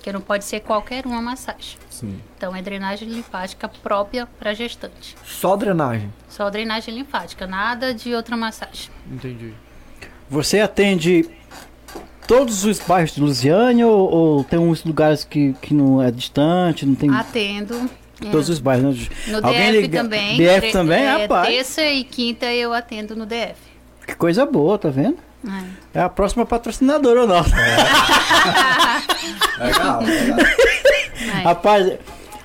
[0.04, 1.78] Que não pode ser qualquer uma massagem.
[1.88, 2.20] Sim.
[2.36, 5.16] Então é drenagem linfática própria para gestante.
[5.24, 6.12] Só drenagem.
[6.28, 8.90] Só drenagem linfática, nada de outra massagem.
[9.10, 9.54] Entendi.
[10.28, 11.26] Você atende
[12.26, 16.84] todos os bairros de Lusiânia ou, ou tem uns lugares que, que não é distante,
[16.84, 17.88] não tem Atendo.
[18.22, 19.08] é, todos os bairros?
[19.08, 19.14] né?
[19.28, 20.36] No Alguém DF liga- também.
[20.36, 21.48] DF também, é, rapaz.
[21.48, 23.54] Terça e quinta eu atendo no DF.
[24.06, 25.16] Que coisa boa, tá vendo?
[25.46, 25.98] É.
[25.98, 27.54] É a próxima patrocinadora nossa.
[29.58, 30.00] Legal.
[30.02, 30.38] legal.
[30.40, 31.42] É.
[31.44, 31.92] Rapaz,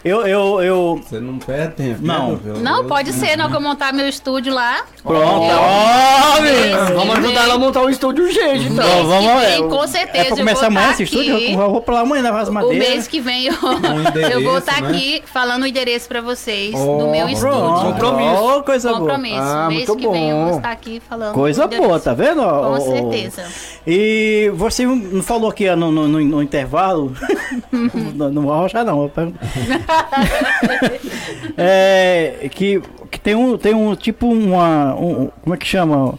[0.04, 1.02] eu, eu, eu.
[1.04, 2.00] Você não perde tempo.
[2.02, 2.32] Não.
[2.34, 2.40] né?
[2.62, 4.84] Não, pode ser, não, que eu montar meu estúdio lá.
[5.04, 6.42] Pronto!
[6.42, 8.88] Mês Vamos ajudar vem- ela a montar um estúdio urgente, então.
[8.88, 11.38] Bom, vamos vem, é, com certeza, É pra começar vou amanhã tá esse estúdio?
[11.38, 12.88] Eu vou pra lá amanhã levar as O madeiras.
[12.90, 14.90] mês que vem eu, endereço, eu vou estar né?
[14.90, 17.32] aqui falando o endereço pra vocês Oh, do meu pronto.
[17.34, 17.92] estúdio.
[17.94, 18.44] Compromisso.
[18.44, 19.00] Ó, coisa boa.
[19.02, 19.38] Compromisso.
[19.40, 20.46] Ah, mês muito que vem eu bom.
[20.48, 22.42] vou estar aqui falando Coisa o boa, tá vendo?
[22.42, 22.80] Com ó.
[22.80, 23.44] certeza.
[23.88, 27.14] E você não falou aqui no, no, no- no intervalo.
[28.16, 29.10] não, não vou arrochar, não.
[31.58, 34.94] é, que, que tem um, tem um tipo uma.
[34.96, 36.18] um- como é que chama?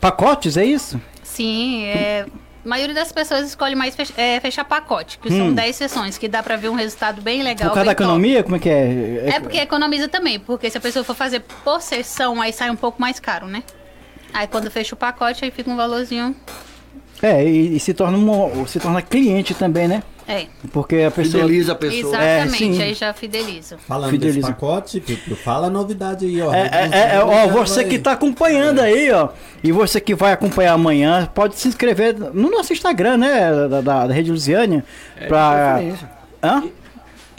[0.00, 1.00] Pacotes, é isso?
[1.22, 2.26] Sim, é.
[2.64, 5.36] A maioria das pessoas escolhe mais fech- é, fechar pacote, que Hum.
[5.36, 7.70] são 10 sessões, que dá pra ver um resultado bem legal.
[7.70, 8.02] Por causa da bem top.
[8.04, 9.24] economia, como é que é?
[9.36, 12.76] É porque economiza também, porque se a pessoa for fazer por sessão, aí sai um
[12.76, 13.62] pouco mais caro, né?
[14.32, 16.36] Aí quando fecha o pacote, aí fica um valorzinho.
[17.22, 20.02] É, e, e se torna um, se torna cliente também, né?
[20.30, 21.42] É, Porque a pessoa.
[21.42, 22.14] Fideliza a pessoa.
[22.16, 22.82] exatamente, É, sim.
[22.82, 23.78] aí já fideliza.
[23.78, 24.38] Falando Fideliza.
[24.40, 26.54] desse pacote, Pipo, fala a novidade aí, ó.
[26.54, 29.30] É, é, é, é, ó, você que tá acompanhando aí, ó,
[29.62, 34.06] e você que vai acompanhar amanhã, pode se inscrever no nosso Instagram, né, da, da,
[34.06, 34.84] da Rede Lusiânia,
[35.26, 35.74] pra...
[35.74, 36.10] Preferência.
[36.42, 36.62] Hã?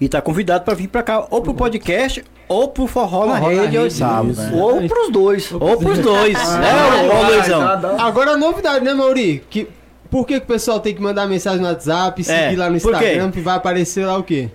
[0.00, 3.50] E tá convidado pra vir pra cá, ou pro podcast, ou pro Forró, na Forró
[3.52, 4.38] na Rede, sábados.
[4.38, 4.50] isso.
[4.54, 4.62] né?
[4.62, 5.52] Ou pros dois.
[5.52, 9.42] Ou pros dois, Ah, né, dá- Agora a novidade, né, Mauri?
[9.50, 9.68] Que,
[10.10, 12.76] por que, que o pessoal tem que mandar mensagem no WhatsApp, seguir É, lá no?
[12.76, 14.48] Instagram, que vai aparecer lá o quê?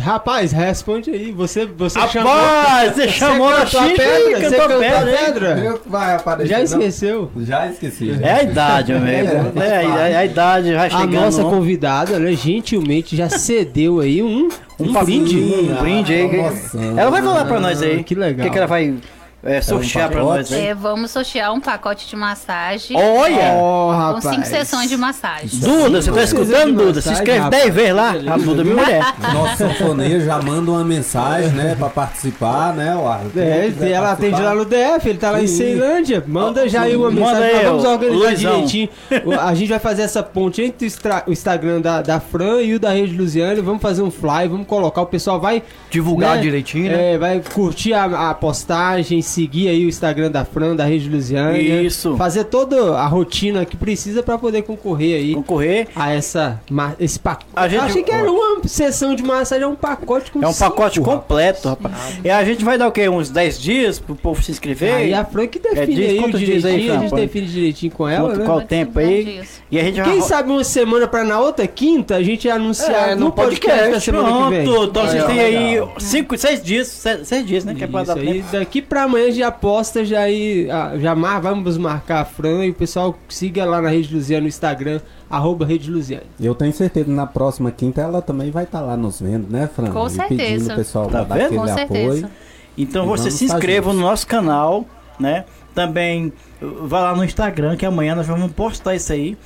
[0.00, 1.32] Rapaz, responde aí.
[1.32, 2.32] Você, você chamou.
[2.32, 4.18] Rapaz, você chamou a a Xixi pedra?
[4.30, 5.16] e Você cantou a cantou a pedra,
[5.56, 5.80] pedra?
[5.86, 6.64] Vai aparecer, Já não?
[6.64, 7.30] esqueceu?
[7.38, 8.18] Já esqueci.
[8.22, 9.60] É a idade, amigo.
[9.60, 11.12] É, a, a idade vai A chegando.
[11.12, 11.50] nossa não?
[11.50, 15.34] convidada, né, gentilmente já cedeu aí um, um, um brinde.
[15.36, 15.70] brinde.
[15.70, 16.28] Um brinde aí.
[16.28, 16.98] promoção.
[16.98, 18.02] Ela vai falar pra nós aí.
[18.04, 18.40] Que legal.
[18.40, 18.94] O que, que ela vai
[19.44, 20.52] é, sortear pra pacote?
[20.52, 20.52] nós?
[20.52, 23.54] É, vamos sortear um pacote de massagem Olha!
[23.56, 24.24] Oh, com rapaz.
[24.24, 25.60] cinco sessões de massagem.
[25.60, 27.00] Duda, você tá escutando, Duda?
[27.00, 27.62] Se inscreve rapaz.
[27.62, 28.10] 10 vezes lá.
[28.10, 29.04] A Duda, minha mulher.
[29.32, 33.20] Nosso sanfoneiro já manda uma mensagem, né, pra participar, né, Uar?
[33.36, 35.46] É, quiser ela atende lá no DF, ele tá lá em.
[35.46, 36.22] Ceilândia.
[36.26, 38.52] Manda já aí uma Manda mensagem, aí, nós vamos organizar Luizão.
[38.52, 38.88] direitinho.
[39.24, 42.74] O- A gente vai fazer essa ponte entre o, o Instagram da, da Fran e
[42.74, 43.60] o da Rede Luziane.
[43.60, 47.12] Vamos fazer um fly, vamos colocar, o pessoal vai Divulgar né, direitinho, né?
[47.14, 51.84] É, vai curtir a, a postagem, seguir aí o Instagram da Fran, da Rede Luziane.
[51.86, 52.16] Isso.
[52.16, 55.88] Fazer toda a rotina que precisa pra poder concorrer aí Concorrer.
[55.94, 56.60] a essa,
[56.98, 57.46] esse pacote.
[57.54, 60.52] A gente- Achei que era uma sessão de massagem é um pacote com É um
[60.52, 61.18] cinco, pacote rapaz.
[61.18, 61.94] completo, rapaz.
[62.24, 63.08] E a gente vai dar o quê?
[63.08, 64.94] Uns 10 dias pro povo se inscrever?
[64.94, 67.08] Aí a Fran que define diz aí o quantos dias aí, direitinho, a Fran?
[67.08, 68.44] gente define direitinho com ela, Quanto- né?
[68.44, 69.24] qual Pode tempo aí?
[69.24, 69.48] 10 dias.
[69.70, 70.28] E a gente Quem vai...
[70.28, 73.90] sabe uma semana pra na outra quinta a gente anunciar É, no no podcast, podcast,
[73.92, 74.64] da semana que vem.
[74.64, 75.92] Pronto, então vocês têm aí legal.
[75.98, 77.74] 5, 6 dias, 6 dias, né?
[77.74, 78.46] Que é pra Isso dar aí, tempo.
[78.52, 82.70] daqui pra amanhã já aposta, já aí, ah, já mar, vamos marcar a Fran e
[82.70, 86.24] o pessoal siga lá na Rede Luziane no Instagram, arroba Rede Luziane.
[86.40, 89.68] Eu tenho certeza que na próxima quinta ela também vai estar lá nos vendo, né,
[89.74, 89.90] Fran?
[89.90, 90.36] Com E certeza.
[90.42, 91.44] pedindo o pessoal Tá pra vendo?
[91.46, 91.78] aquele Com apoio.
[92.12, 92.30] certeza.
[92.76, 94.84] Então E você vamos se tá inscreva no nosso canal,
[95.18, 95.44] né?
[95.74, 99.36] Também uh, vá lá no Instagram que amanhã nós vamos postar isso aí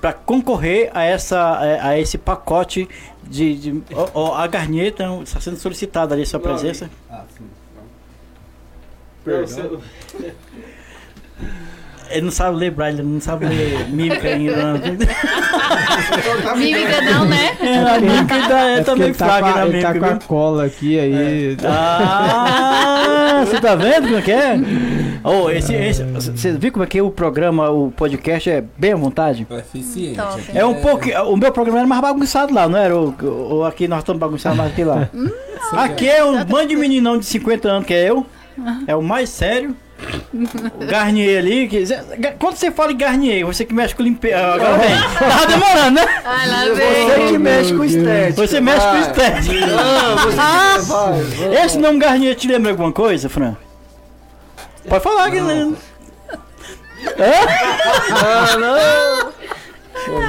[0.00, 2.88] para concorrer a essa a, a esse pacote
[3.28, 6.88] de, de ó, ó, a Garnier então, está sendo solicitada ali a sua presença.
[12.08, 14.74] Ele não sabe ler braille, ele não sabe ler mímica ainda.
[16.56, 17.56] Mímica não, né?
[17.60, 20.06] É, a mímica ainda é, porque também tá, fraca com a, na ele tá mímica.
[20.06, 20.28] com a viu?
[20.28, 21.56] cola aqui aí.
[21.64, 24.56] Ah, você tá vendo como é que é?
[25.28, 28.96] Oh, esse, esse, você viu como é que o programa, o podcast é bem à
[28.96, 29.44] vontade?
[29.50, 30.14] É eficiente.
[30.18, 30.40] Top.
[30.54, 31.10] É um pouco.
[31.28, 32.96] O meu programa era mais bagunçado lá, não era?
[32.96, 33.12] O,
[33.56, 35.08] o- aqui nós estamos bagunçados mais que lá.
[35.72, 38.24] aqui é um bando de meninão de 50 anos que é eu.
[38.86, 39.76] É o mais sério.
[40.78, 41.68] O Garnier ali.
[41.68, 41.84] Que,
[42.38, 44.36] quando você fala em Garnier, você que mexe com limpeza.
[44.38, 44.90] Agora vem.
[45.18, 46.22] Tava demorando, né?
[46.24, 47.26] Ai, lá Você vem.
[47.28, 48.46] que mexe com estética.
[48.46, 49.66] Você mexe com estética.
[49.66, 51.48] Não, você Ah, que vai.
[51.48, 51.64] vai.
[51.64, 53.56] Esse nome Garnier te lembra alguma coisa, Fran?
[54.88, 55.76] Pode falar que não.
[58.10, 59.32] Ah, não.
[60.06, 60.20] Pô.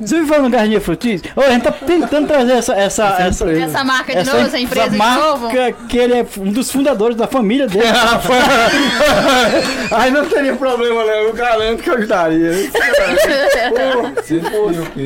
[0.00, 1.22] Você me falando Garnier Frutis?
[1.34, 2.74] Ô, a gente tá tentando trazer essa.
[2.74, 5.48] essa, essa, Essa marca de essa, novo, essa empresa de marca novo.
[5.88, 7.84] que ele é um dos fundadores da família dele.
[9.90, 11.24] Aí não teria problema, né?
[11.24, 12.50] Eu garanto que eu ajudaria.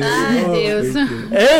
[0.01, 0.87] Ai, Deus.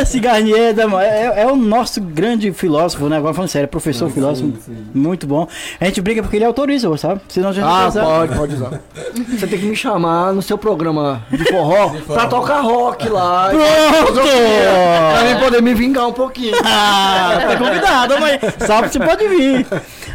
[0.00, 3.16] Esse Garnier da- é, é o nosso grande filósofo, né?
[3.16, 4.52] Agora falando sério, é professor filósofo.
[4.94, 5.48] Muito bom.
[5.80, 7.20] A gente briga porque ele autoriza, sabe?
[7.28, 8.80] Senão a gente Ah, não pode, pode usar.
[9.28, 13.50] Você tem que me chamar no seu programa de forró pra tocar rock lá.
[13.50, 14.20] Pronto!
[14.20, 16.56] Pra mim poder me vingar um pouquinho.
[16.64, 19.66] Ah, tá convidado, mas sabe que você pode vir.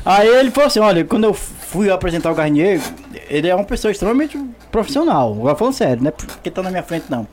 [0.05, 2.81] Aí ele falou assim: olha, quando eu fui apresentar o Garnier,
[3.29, 4.38] ele é uma pessoa extremamente
[4.71, 5.33] profissional.
[5.33, 7.27] Agora falando sério, não é porque tá na minha frente, não.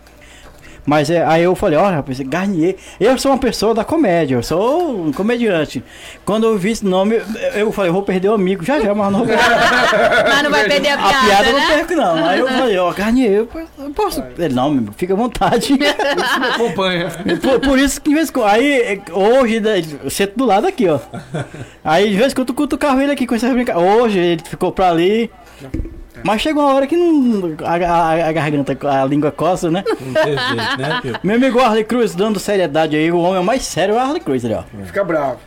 [0.84, 4.42] Mas é, aí eu falei, olha, rapaz, Garnier, eu sou uma pessoa da comédia, eu
[4.42, 5.82] sou um comediante.
[6.24, 7.22] Quando eu vi esse nome,
[7.54, 9.36] eu, falei, eu vou perder o amigo já já, mas não vou
[10.28, 11.66] Mas não vai perder a A piada, piada eu não né?
[11.76, 12.26] perco, não.
[12.26, 14.24] Aí eu falei, ó, Garnier, eu posso.
[14.36, 15.72] Ele, não, meu fica à vontade.
[15.74, 17.08] Me acompanha.
[17.40, 18.46] Por, por isso que de vez em quando.
[18.48, 20.98] Aí, hoje, né, eu sento do lado aqui, ó.
[21.84, 23.88] Aí, de vez em quando, eu cuto o carro ele aqui com essa brincadeira.
[23.88, 25.30] Hoje, ele ficou pra ali.
[26.24, 27.54] Mas chegou uma hora que não.
[27.64, 29.82] A, a- a garganta, a língua coça, né?
[29.86, 31.20] Não tem jeito, né?
[31.22, 34.44] Meu amigo Harley Cruz, dando seriedade aí, o homem mais sério é o Harley Cruz,
[34.44, 34.62] ali, ó.
[34.84, 35.38] Fica bravo.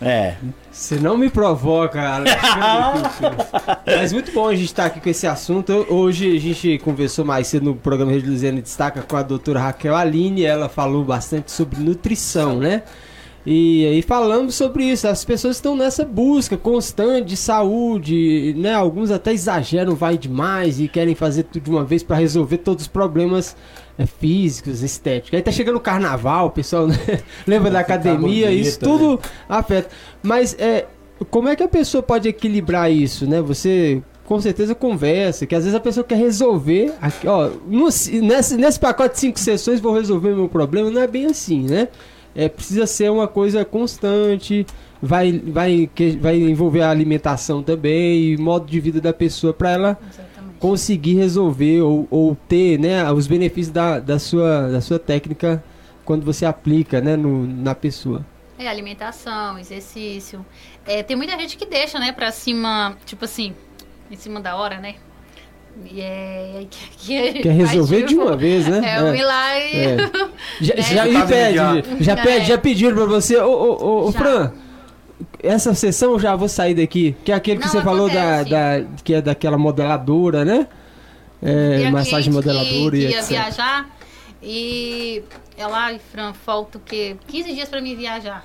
[0.00, 0.34] É.
[0.70, 3.38] Você não me provoca, Alexandre.
[3.98, 5.86] Mas muito bom a gente estar aqui com esse assunto.
[5.88, 9.96] Hoje a gente conversou mais cedo no programa Rede Luziana Destaca com a doutora Raquel
[9.96, 10.44] Aline.
[10.44, 12.82] Ela falou bastante sobre nutrição, né?
[13.48, 15.06] E aí falamos sobre isso.
[15.06, 18.74] As pessoas estão nessa busca constante de saúde, né?
[18.74, 22.82] Alguns até exageram, vai demais e querem fazer tudo de uma vez para resolver todos
[22.82, 23.56] os problemas
[23.96, 25.36] é, físicos, estéticos.
[25.36, 26.96] Aí tá chegando o carnaval, o pessoal né?
[27.46, 29.90] lembra da academia, bonito, isso tudo afeta.
[30.24, 30.86] Mas é,
[31.30, 33.40] como é que a pessoa pode equilibrar isso, né?
[33.42, 36.92] Você com certeza conversa, que às vezes a pessoa quer resolver,
[37.24, 37.84] ó, no-
[38.22, 41.86] nesse, nesse pacote de cinco sessões vou resolver meu problema, não é bem assim, né?
[42.36, 44.66] É, precisa ser uma coisa constante,
[45.00, 49.70] vai, vai, que, vai envolver a alimentação também e modo de vida da pessoa para
[49.70, 50.58] ela Exatamente.
[50.58, 55.64] conseguir resolver ou, ou ter né, os benefícios da, da, sua, da sua técnica
[56.04, 58.24] quando você aplica né, no, na pessoa.
[58.58, 60.44] É, alimentação, exercício.
[60.86, 63.54] É, tem muita gente que deixa, né, pra cima, tipo assim,
[64.10, 64.96] em cima da hora, né?
[65.84, 66.66] E é.
[66.98, 68.80] Que, que Quer resolver faz, de tipo, uma vez, né?
[68.84, 69.76] É, um milagre.
[69.76, 69.96] É.
[70.60, 70.82] Já, né?
[70.82, 71.72] já, Tá e vendo pede, já?
[72.00, 72.16] já, É.
[72.16, 74.18] pede, já pediram pra você, ô, ô, ô, ô, Já.
[74.18, 74.52] Fran,
[75.42, 78.42] essa sessão eu já vou sair daqui, que é aquele que Não, você falou da,
[78.42, 80.66] da, que é daquela modeladora, né?
[81.42, 83.28] É, E a massagem modeladora que e ia etc.
[83.28, 83.86] viajar
[84.42, 85.22] e
[85.56, 87.16] ela, Fran, falta o quê?
[87.28, 88.44] 15 dias pra mim viajar.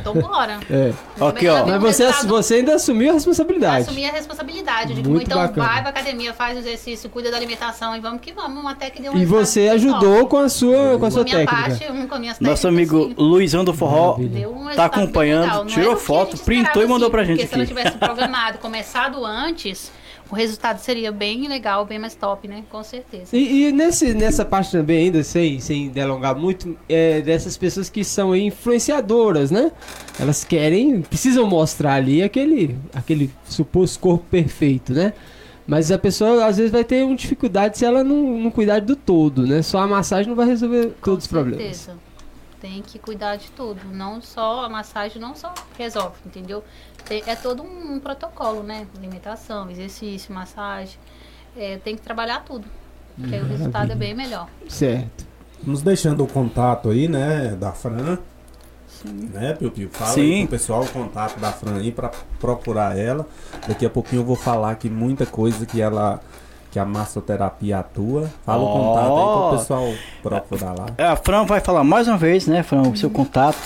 [0.00, 0.60] Então bora.
[0.70, 0.92] É.
[1.26, 1.66] Aqui, Ela ó.
[1.66, 3.82] Mas você, resultado, você ainda assumiu a responsabilidade.
[3.88, 4.90] Assumir a responsabilidade.
[4.90, 5.66] Eu digo, Muito então bacana.
[5.66, 9.00] vai pra academia, faz o exercício, cuida da alimentação e vamos que vamos, até que
[9.00, 10.30] deu um E você ajudou top.
[10.30, 11.50] com a sua, com a Com sua técnica.
[11.56, 13.14] parte, um com as minhas Nosso técnicas, amigo sim.
[13.16, 17.48] Luizão do Forró um tá acompanhando, tirou foto, printou e mandou assim, pra gente Porque
[17.48, 17.74] se ela aqui.
[17.74, 19.90] tivesse programado, começado antes,
[20.34, 22.64] o resultado seria bem legal, bem mais top, né?
[22.68, 23.36] Com certeza.
[23.36, 28.02] E, e nesse, nessa parte também, ainda sem, sem delongar muito, é dessas pessoas que
[28.02, 29.70] são influenciadoras, né?
[30.18, 35.12] Elas querem, precisam mostrar ali aquele, aquele suposto corpo perfeito, né?
[35.68, 38.96] Mas a pessoa às vezes vai ter uma dificuldade se ela não, não cuidar do
[38.96, 39.62] todo, né?
[39.62, 41.62] Só a massagem não vai resolver Com todos os problemas.
[41.62, 41.96] certeza.
[42.60, 43.80] Tem que cuidar de tudo.
[43.92, 46.64] Não só a massagem, não só resolve, entendeu?
[47.10, 48.86] É todo um, protocolo, né?
[48.96, 50.98] Alimentação, exercício, massagem.
[51.56, 52.66] É, tem que trabalhar tudo.
[53.16, 54.48] Porque aí o resultado é bem melhor.
[54.68, 55.26] Certo.
[55.62, 58.18] Nos deixando o contato aí, né, da Fran.
[59.04, 59.88] Né, Piu Piu?
[59.90, 60.20] Fala Sim.
[60.20, 63.26] aí pro pessoal o contato da Fran aí pra procurar ela.
[63.68, 66.20] Daqui a pouquinho eu vou falar aqui muita coisa que ela.
[66.70, 68.28] Que a massoterapia atua.
[68.44, 70.86] Fala o contato aí pro pessoal procurar lá.
[70.98, 73.58] A Fran vai falar mais uma vez, né, Fran, o seu contato.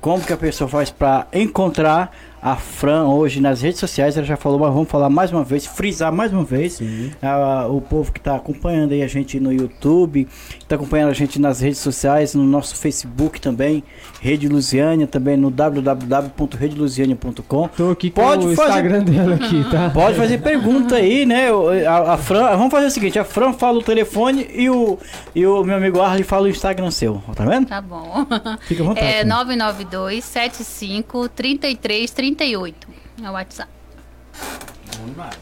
[0.00, 4.16] Como que a pessoa faz para encontrar a Fran hoje nas redes sociais?
[4.16, 6.80] Ela já falou, mas vamos falar mais uma vez, frisar mais uma vez.
[7.22, 10.28] Ah, o povo que está acompanhando aí a gente no YouTube,
[10.58, 13.82] está acompanhando a gente nas redes sociais, no nosso Facebook também,
[14.26, 17.68] Rede Lusiânia, também no www.redelusiania.com.
[17.68, 19.90] Tô aqui com Pode o fazer- Instagram dela aqui, tá?
[19.90, 21.46] Pode fazer pergunta aí, né?
[21.88, 24.98] A, a Fran, vamos fazer o seguinte: a Fran fala o telefone e o,
[25.34, 27.22] e o meu amigo Arley fala o Instagram seu.
[27.36, 27.68] Tá vendo?
[27.68, 28.26] Tá bom.
[28.62, 29.06] Fica à vontade.
[29.06, 29.28] É Fran.
[29.28, 32.88] 992 75 33 38.
[33.22, 33.70] É o WhatsApp.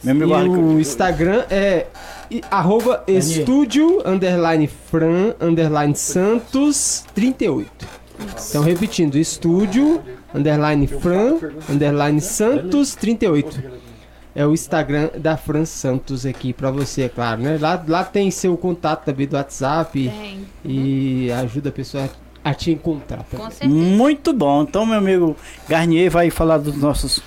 [0.02, 0.50] Meu amigo E Arley.
[0.50, 1.86] o Instagram é
[2.50, 8.03] arroba estúdio underline fran underline santos 38.
[8.48, 10.02] Então repetindo, estúdio
[10.34, 11.38] underline fran
[11.68, 13.84] underline santos 38.
[14.36, 17.56] É o Instagram da Fran Santos aqui pra você, é claro, né?
[17.60, 20.40] Lá, lá tem seu contato também do WhatsApp Tem.
[20.64, 22.10] e ajuda a pessoa
[22.42, 23.22] a te encontrar.
[23.22, 23.46] também.
[23.46, 23.72] Com certeza.
[23.72, 24.62] Muito bom.
[24.62, 25.36] Então, meu amigo
[25.68, 27.22] Garnier vai falar dos nossos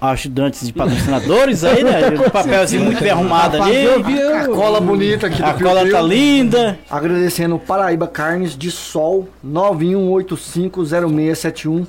[0.00, 2.02] ajudantes de patrocinadores aí, né?
[2.26, 3.86] O papelzinho muito bem arrumado ali.
[4.32, 5.92] A cola bonita aqui do A Piu cola Piu.
[5.92, 6.78] tá linda.
[6.90, 11.86] Agradecendo o Paraíba Carnes de Sol 91850671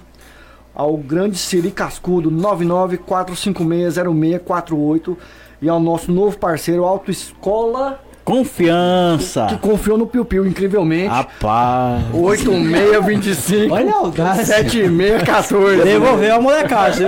[0.75, 5.17] ao grande Siri Cascudo 994560648
[5.61, 9.45] e ao nosso novo parceiro Autoescola Confiança.
[9.47, 11.07] que confiou no Piu Piu incrivelmente.
[11.07, 12.03] Rapaz.
[12.13, 14.45] 8625 Olha a audácia.
[14.45, 15.83] 7614.
[15.83, 17.07] Devolveu a molecada, viu?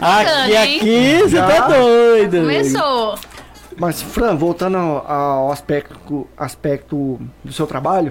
[0.00, 0.76] Tá Aqui, hein?
[0.76, 1.46] aqui, você Já?
[1.46, 2.38] tá doido.
[2.38, 3.14] Começou.
[3.76, 8.10] Mas Fran, voltando ao, aspecto, aspecto do seu trabalho,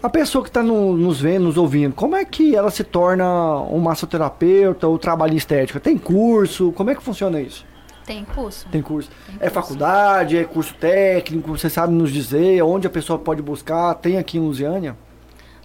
[0.00, 3.80] a pessoa que está nos vendo, nos ouvindo, como é que ela se torna um
[3.80, 5.80] massoterapeuta ou trabalha em estética?
[5.80, 6.70] Tem curso?
[6.72, 7.66] Como é que funciona isso?
[8.04, 8.66] Tem curso.
[8.70, 9.10] Tem curso?
[9.26, 9.54] Tem É curso.
[9.54, 10.36] faculdade?
[10.36, 11.50] É curso técnico?
[11.56, 13.94] Você sabe nos dizer onde a pessoa pode buscar?
[13.94, 14.96] Tem aqui em Lusiânia?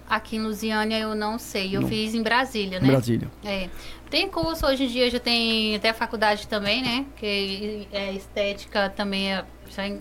[0.08, 1.76] Aqui em Lusiânia eu não sei.
[1.76, 2.88] Eu fiz em Brasília, Em né?
[2.88, 3.28] Brasília.
[3.44, 3.68] É.
[4.10, 7.06] Tem curso, hoje em dia já tem até faculdade também, né?
[7.16, 9.44] Que é estética também é,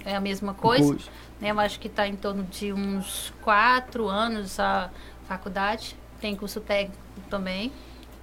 [0.06, 0.84] é a mesma coisa.
[0.84, 1.12] Curso.
[1.40, 1.52] Né?
[1.52, 4.90] Eu acho que está em torno de uns quatro anos a
[5.28, 5.96] faculdade.
[6.20, 6.98] Tem curso técnico
[7.30, 7.72] também.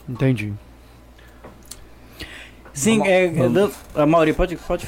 [0.09, 0.53] Entendi.
[2.77, 4.87] Sim, é, é, a Mauri, pode, pode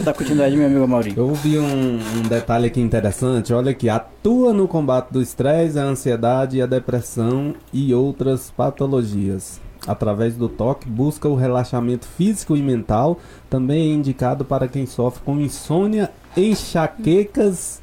[0.00, 1.14] dar continuidade, meu amigo Mauri.
[1.16, 3.54] Eu vi um, um detalhe aqui interessante.
[3.54, 9.60] Olha aqui, atua no combate do estresse, a ansiedade, a depressão e outras patologias.
[9.86, 13.20] Através do toque, busca o relaxamento físico e mental.
[13.48, 17.80] Também é indicado para quem sofre com insônia, enxaquecas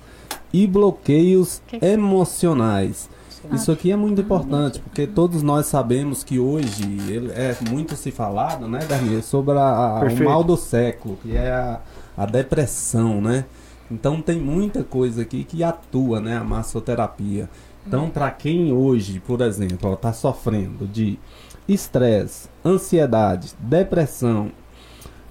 [0.52, 3.10] e bloqueios emocionais.
[3.54, 8.12] Isso aqui é muito importante, porque todos nós sabemos que hoje ele- é muito se
[8.12, 11.80] falado, né, Darnier, sobre a- a- o mal do século, que é a,
[12.18, 13.46] a depressão, né?
[13.92, 17.50] Então tem muita coisa aqui que atua, né, a massoterapia.
[17.88, 21.20] Então, para quem hoje, por exemplo, está sofrendo de
[21.68, 24.52] estresse, ansiedade, depressão,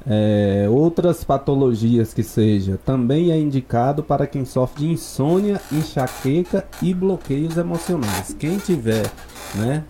[0.07, 6.93] é, outras patologias que seja, também é indicado para quem sofre de insônia, enxaqueca e
[6.93, 8.37] bloqueios emocionais.
[8.39, 9.11] Quem tiver,
[9.55, 9.85] né,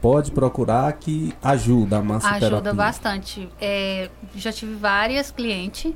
[0.00, 2.48] pode procurar que ajuda a massoterapia.
[2.48, 3.48] Ajuda bastante.
[3.60, 5.92] É, já tive várias clientes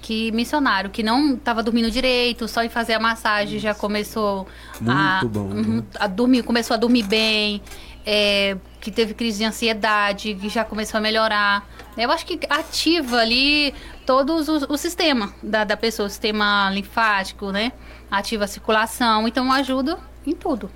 [0.00, 4.48] que mencionaram que não estava dormindo direito, só em fazer a massagem já começou
[4.86, 5.84] a, bom, uhum, né?
[5.98, 7.62] a dormir, começou a dormir bem,
[8.06, 11.66] é, que teve crise de ansiedade, que já começou a melhorar.
[11.96, 13.74] Eu acho que ativa ali
[14.06, 17.72] todos os- o, sistema da, da pessoa, o sistema linfático, né?
[18.10, 20.70] Ativa a circulação, então ajuda em tudo.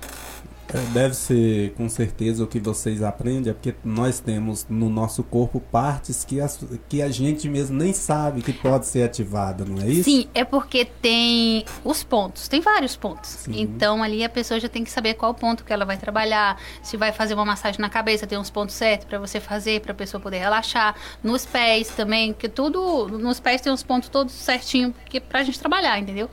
[0.73, 5.23] É, deve ser com certeza o que vocês aprendem, é porque nós temos no nosso
[5.23, 6.59] corpo partes que, as,
[6.89, 10.03] que a gente mesmo nem sabe que pode ser ativada, não é isso?
[10.03, 13.29] Sim, é porque tem os pontos, tem vários pontos.
[13.29, 13.53] Sim.
[13.61, 16.97] Então ali a pessoa já tem que saber qual ponto que ela vai trabalhar, se
[16.97, 19.95] vai fazer uma massagem na cabeça, tem uns pontos certos para você fazer, para a
[19.95, 20.95] pessoa poder relaxar.
[21.23, 25.59] Nos pés também, que tudo, nos pés tem os pontos todos certinho que pra gente
[25.59, 26.29] trabalhar, entendeu?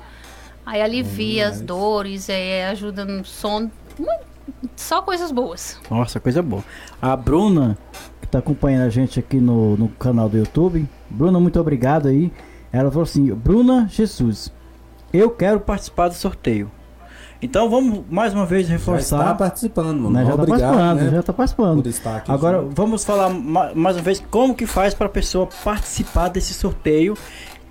[0.67, 3.71] Aí alivia hum, as dores, é, ajuda no sono
[4.77, 5.79] só coisas boas.
[5.91, 6.65] Nossa, coisa boa.
[7.01, 7.79] A Bruna,
[8.21, 10.89] que está acompanhando a gente aqui no, no canal do YouTube.
[11.09, 12.33] Bruna, muito obrigado aí.
[12.73, 14.53] Ela falou assim: Bruna Jesus,
[15.13, 16.71] eu quero participar do sorteio.
[17.41, 19.19] Então vamos mais uma vez reforçar.
[19.19, 20.25] Já está participando, né?
[20.25, 21.11] Já está participando, né?
[21.11, 21.83] já está participando.
[22.29, 22.75] Agora junto.
[22.75, 27.15] vamos falar mais uma vez como que faz para a pessoa participar desse sorteio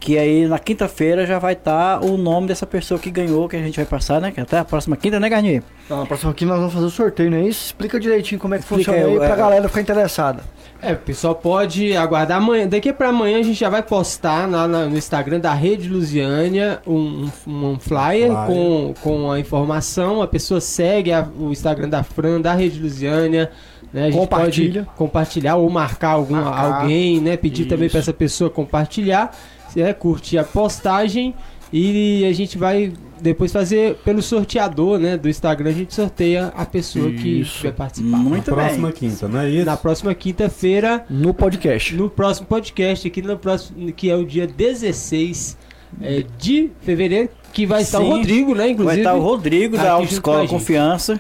[0.03, 3.55] que aí na quinta-feira já vai estar tá o nome dessa pessoa que ganhou, que
[3.55, 4.31] a gente vai passar, né?
[4.31, 5.63] Que até a próxima quinta, né, Garnier?
[5.85, 7.67] Então, na próxima quinta nós vamos fazer o sorteio, não é isso?
[7.67, 9.37] Explica direitinho como é que Explica funciona aí, aí pra é...
[9.37, 10.43] galera ficar interessada.
[10.81, 12.67] É, o pessoal pode aguardar amanhã.
[12.67, 17.29] Daqui para amanhã a gente já vai postar na, no Instagram da Rede Lusiânia um,
[17.47, 20.21] um, um flyer, flyer, Com, com a informação.
[20.21, 23.49] A pessoa segue a, o Instagram da Fran, da Rede Lusiânia.
[23.93, 24.01] Né?
[24.01, 24.83] A gente Compartilha.
[24.83, 26.81] pode compartilhar ou marcar algum, marcar.
[26.81, 27.37] alguém, né?
[27.37, 27.69] Pedir Isso.
[27.69, 29.33] também para essa pessoa compartilhar
[29.75, 31.33] é, curtir a postagem
[31.71, 36.65] e a gente vai depois fazer pelo sorteador, né, do Instagram, a gente sorteia a
[36.65, 37.57] pessoa isso.
[37.57, 38.17] que vai participar.
[38.17, 38.65] Muito Na bem.
[38.65, 39.65] próxima quinta, não é isso?
[39.65, 41.05] Na próxima quinta-feira.
[41.09, 41.95] No podcast.
[41.95, 45.57] No próximo podcast, aqui no próximo, que é o dia 16
[46.01, 48.83] é, de fevereiro, que vai Sim, estar o Rodrigo, né, inclusive.
[48.85, 51.19] Vai estar o Rodrigo da Autoescola Confiança.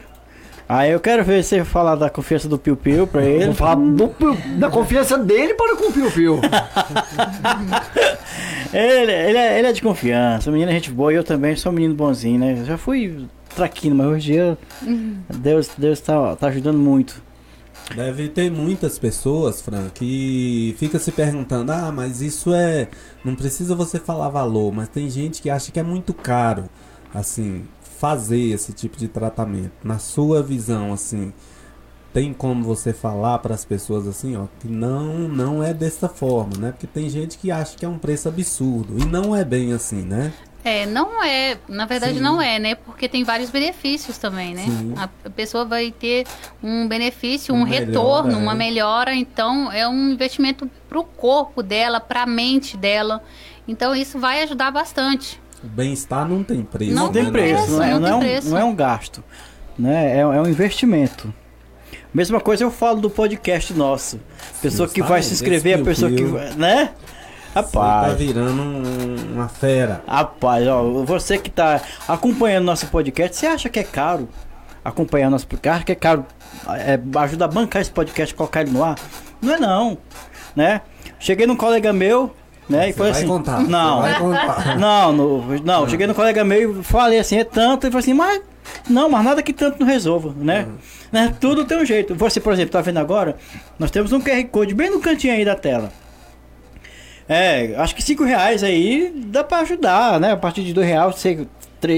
[0.67, 3.47] Aí eu quero ver você falar da confiança do Piu Piu pra ele.
[3.47, 4.13] Vou falar do,
[4.57, 6.39] da confiança dele para com o Piu Piu.
[8.73, 11.71] ele, ele, é, ele é de confiança, menino é gente boa e eu também sou
[11.71, 12.57] um menino bonzinho, né?
[12.59, 15.17] Eu já fui traquino, mas hoje eu, uhum.
[15.29, 17.21] Deus, Deus tá, tá ajudando muito.
[17.95, 22.87] Deve ter muitas pessoas, Fran, que fica se perguntando: ah, mas isso é.
[23.23, 26.65] Não precisa você falar valor, mas tem gente que acha que é muito caro.
[27.13, 27.65] Assim,
[28.03, 29.71] fazer esse tipo de tratamento?
[29.81, 31.31] Na sua visão, assim,
[32.13, 36.51] tem como você falar para as pessoas assim, ó, que não, não é dessa forma,
[36.59, 36.71] né?
[36.73, 40.01] Porque tem gente que acha que é um preço absurdo e não é bem assim,
[40.01, 40.33] né?
[40.65, 42.19] É, não é, na verdade Sim.
[42.19, 42.75] não é, né?
[42.75, 44.65] Porque tem vários benefícios também, né?
[44.65, 44.93] Sim.
[44.97, 46.27] A pessoa vai ter
[46.61, 48.55] um benefício, um, um retorno, melhora, uma é.
[48.55, 53.23] melhora, então é um investimento para o corpo dela, para a mente dela.
[53.65, 55.41] Então isso vai ajudar bastante.
[55.63, 56.93] O bem-estar não tem preço.
[56.93, 58.49] Não, tem preço, não, é, não, não, é um, preço.
[58.49, 59.23] não é um gasto.
[59.79, 60.17] Né?
[60.17, 61.33] É, é um investimento.
[62.13, 64.19] Mesma coisa eu falo do podcast nosso.
[64.61, 66.21] Pessoa Sim, que vai se inscrever, a pessoa que.
[66.57, 66.91] Né?
[67.55, 67.73] Rapaz.
[67.73, 68.61] Você tá virando
[69.31, 70.03] uma fera.
[70.07, 74.27] Rapaz, ó, você que tá acompanhando nosso podcast, você acha que é caro
[74.83, 75.77] acompanhar nosso podcast?
[75.77, 76.25] Acha que é caro
[76.67, 78.95] é, ajuda a bancar esse podcast, colocar ele no ar?
[79.41, 79.97] Não é não,
[80.55, 80.81] né?
[81.19, 82.35] Cheguei num colega meu,
[82.69, 82.89] né?
[82.89, 83.27] E foi assim.
[83.27, 84.03] Contar, não,
[84.79, 88.13] não, no, não, cheguei no colega meio e falei assim, é tanto, e falei assim,
[88.13, 88.41] mas
[88.89, 90.65] não, mas nada que tanto não resolva, né?
[90.67, 90.75] Uhum.
[91.11, 91.35] né?
[91.39, 92.15] Tudo tem um jeito.
[92.15, 93.37] Você, por exemplo, tá vendo agora?
[93.77, 95.91] Nós temos um QR Code bem no cantinho aí da tela.
[97.27, 100.31] É, acho que 5 reais aí dá para ajudar, né?
[100.31, 101.15] A partir de 2 reais,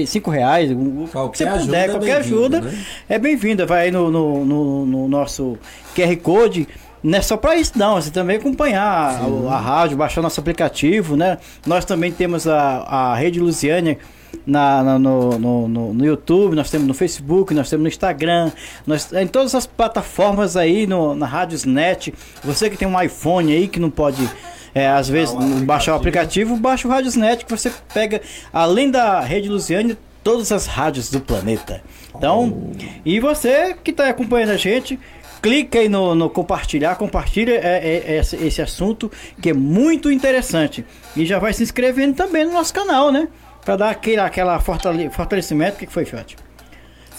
[0.06, 0.70] 5 reais,
[1.10, 2.84] qualquer você puder, é qualquer ajuda né?
[3.08, 3.66] é bem-vinda.
[3.66, 5.58] Vai aí no, no, no, no nosso
[5.96, 6.68] QR Code
[7.06, 7.94] não é só para isso, não.
[7.94, 11.38] Você também acompanhar a, a, rádio, baixar nosso aplicativo, né?
[11.64, 13.96] Nós também temos a, a Rede Luciânia
[14.44, 18.50] na, na no, no, no, no, YouTube, nós temos no Facebook, nós temos no Instagram,
[18.84, 22.12] nós, em todas as plataformas aí, no, na Radiosnet.
[22.42, 24.28] Você que tem um iPhone aí que não pode.
[24.74, 28.20] É, às vezes não, baixar o aplicativo, baixa o Radiosnet que você pega,
[28.52, 31.80] além da rede Luciane, todas as rádios do planeta.
[32.14, 32.84] Então, oh.
[33.04, 34.98] e você que está acompanhando a gente,
[35.40, 39.10] clica aí no, no compartilhar, compartilha é, é, é, esse, esse assunto
[39.40, 40.84] que é muito interessante.
[41.14, 43.28] E já vai se inscrevendo também no nosso canal, né?
[43.64, 45.76] Pra dar aquele aquela fortale fortalecimento.
[45.76, 46.36] O que, que foi, Fiote?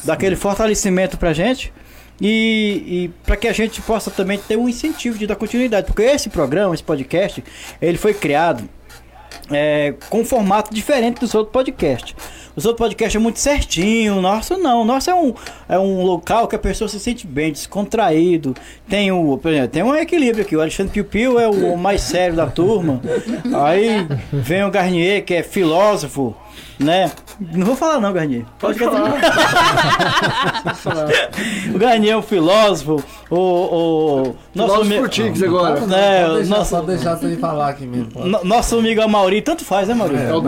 [0.04, 1.74] Dar aquele fortalecimento pra gente.
[2.20, 5.88] E, e para que a gente possa também ter um incentivo de dar continuidade.
[5.88, 7.44] Porque esse programa, esse podcast,
[7.82, 8.68] ele foi criado
[9.52, 12.16] é, com formato diferente dos outros podcasts.
[12.56, 14.84] Os outros podcasts é muito certinho, nosso não.
[14.84, 15.34] Nosso é um,
[15.70, 18.56] é um local que a pessoa se sente bem, descontraído.
[18.90, 20.56] Tem, o, exemplo, tem um equilíbrio aqui.
[20.56, 23.00] O Alexandre Piu Piu é o mais sério da turma.
[23.64, 26.36] Aí vem o Garnier, que é filósofo.
[26.80, 27.12] Né?
[27.40, 28.46] Não vou falar não, Garnier.
[28.60, 29.20] Pode falar.
[31.74, 35.80] o Garnier é um filósofo, o, o nosso amigo Portix agora.
[35.82, 38.10] Né, pode deixar, nosso, pode deixar sem falar aqui mesmo.
[38.26, 40.16] No, nosso amigo Amauri, tanto faz, né, Amauri?
[40.16, 40.42] É, é o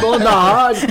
[0.00, 0.88] dono da, é rádio.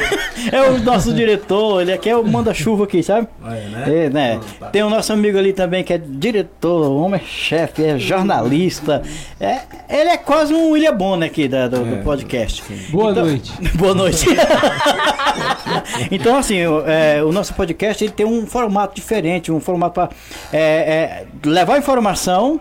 [0.52, 3.28] É o nosso diretor, ele aqui é o manda-chuva aqui, sabe?
[3.46, 4.06] É, né?
[4.06, 4.40] É, né?
[4.60, 4.68] Tá.
[4.68, 9.02] Tem o nosso amigo ali também que é diretor, homem-chefe, é jornalista.
[9.40, 12.02] É, ele é quase um William Bonner aqui da, do, do, é.
[12.02, 12.64] podcast.
[12.90, 13.52] Boa então, noite.
[13.76, 14.21] Boa noite.
[16.12, 20.10] então, assim, é, o nosso podcast ele tem um formato diferente, um formato para
[20.52, 22.60] é, é, levar informação,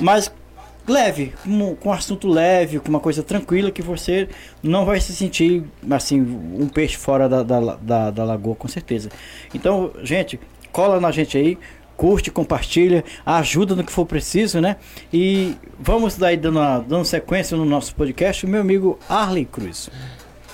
[0.00, 0.32] mas
[0.86, 4.28] leve, com, com assunto leve, com uma coisa tranquila que você
[4.62, 9.10] não vai se sentir assim um peixe fora da, da, da, da lagoa, com certeza.
[9.54, 10.40] Então, gente,
[10.72, 11.58] cola na gente aí,
[11.96, 14.76] curte, compartilha, ajuda no que for preciso, né?
[15.12, 19.90] E vamos daí dando, dando sequência no nosso podcast, meu amigo Arley Cruz.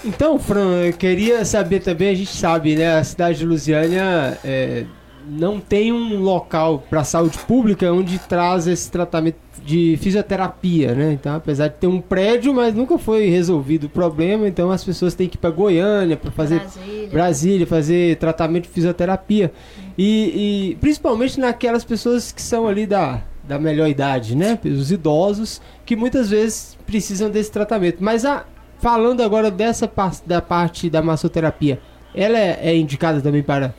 [0.05, 2.98] Então, Fran, eu queria saber também, a gente sabe, né?
[2.98, 4.84] A cidade de Lusiânia é,
[5.26, 11.12] não tem um local para saúde pública onde traz esse tratamento de fisioterapia, né?
[11.12, 15.14] Então, apesar de ter um prédio, mas nunca foi resolvido o problema, então as pessoas
[15.14, 17.09] têm que ir para Goiânia para fazer Brasília.
[17.09, 17.66] Brasília.
[17.66, 19.52] fazer tratamento de fisioterapia.
[19.96, 24.59] E, e, principalmente naquelas pessoas que são ali da, da melhor idade, né?
[24.64, 28.05] Os idosos que muitas vezes precisam desse tratamento.
[28.05, 28.44] Mas a,
[28.79, 29.91] falando agora dessa
[30.27, 31.81] da parte da massoterapia,
[32.14, 33.75] ela é, é indicada também para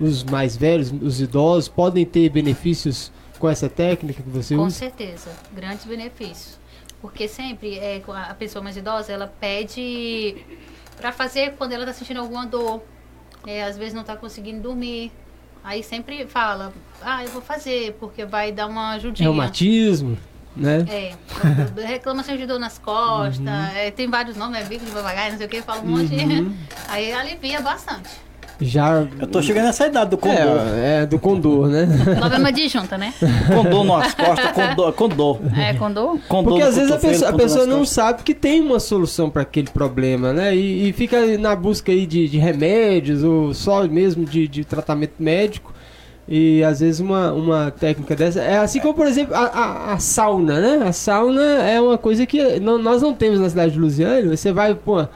[0.00, 4.86] os mais velhos, os idosos, podem ter benefícios com essa técnica que você com usa?
[4.86, 6.58] Com certeza, grandes benefícios.
[7.00, 10.36] Porque sempre é, a pessoa mais idosa, ela pede
[10.96, 12.82] para fazer quando ela está sentindo alguma dor.
[13.46, 15.12] É, às vezes não está conseguindo dormir.
[15.62, 16.72] Aí sempre fala,
[17.02, 19.28] ah, eu vou fazer, porque vai dar uma ajudinha.
[19.28, 20.16] Reumatismo,
[20.56, 20.84] né?
[20.88, 21.12] É,
[21.86, 23.76] reclamação de dor nas costas, uhum.
[23.76, 26.14] é, tem vários nomes, é bico de papagaio, não sei o que, fala um monte.
[26.14, 26.54] Uhum.
[26.88, 28.26] Aí alivia bastante.
[28.60, 29.06] Já...
[29.20, 30.36] Eu tô chegando nessa idade do condor.
[30.74, 31.86] É, é do condor, né?
[32.18, 33.12] Problema de junta, né?
[33.54, 34.92] condor nas costas, condor.
[34.94, 35.38] condor.
[35.56, 36.18] É, condor?
[36.26, 39.42] condor Porque às vezes a pessoa, a pessoa não sabe que tem uma solução para
[39.42, 40.56] aquele problema, né?
[40.56, 45.14] E, e, fica na busca aí de, de remédios ou só mesmo de, de tratamento
[45.18, 45.74] médico.
[46.28, 48.40] E às vezes uma, uma técnica dessa.
[48.40, 50.88] É assim como, por exemplo, a, a, a sauna, né?
[50.88, 54.28] A sauna é uma coisa que não, nós não temos na cidade de Lusiane.
[54.28, 55.06] Você vai, pô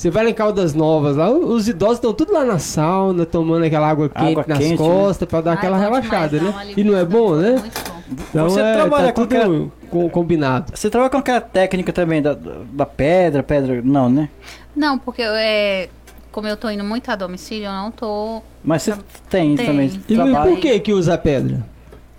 [0.00, 3.66] você vai lá em Caldas Novas, lá os idosos estão tudo lá na sauna, tomando
[3.66, 4.76] aquela água quente água nas quente, né?
[4.78, 5.26] costas né?
[5.26, 6.74] para dar Ai, aquela relaxada, demais, né?
[6.74, 7.56] E não é bom, né?
[7.56, 8.16] Bom.
[8.30, 10.08] Então você é, trabalha tá com tudo aquela...
[10.08, 10.72] combinado.
[10.74, 14.30] Você trabalha com aquela técnica também da, da pedra, pedra, não, né?
[14.74, 15.90] Não, porque é,
[16.30, 18.42] como eu tô indo muito a domicílio, eu não tô.
[18.62, 18.96] Mas você
[19.28, 19.66] tem, tem.
[19.66, 20.02] também.
[20.08, 21.64] E por que que usa pedra?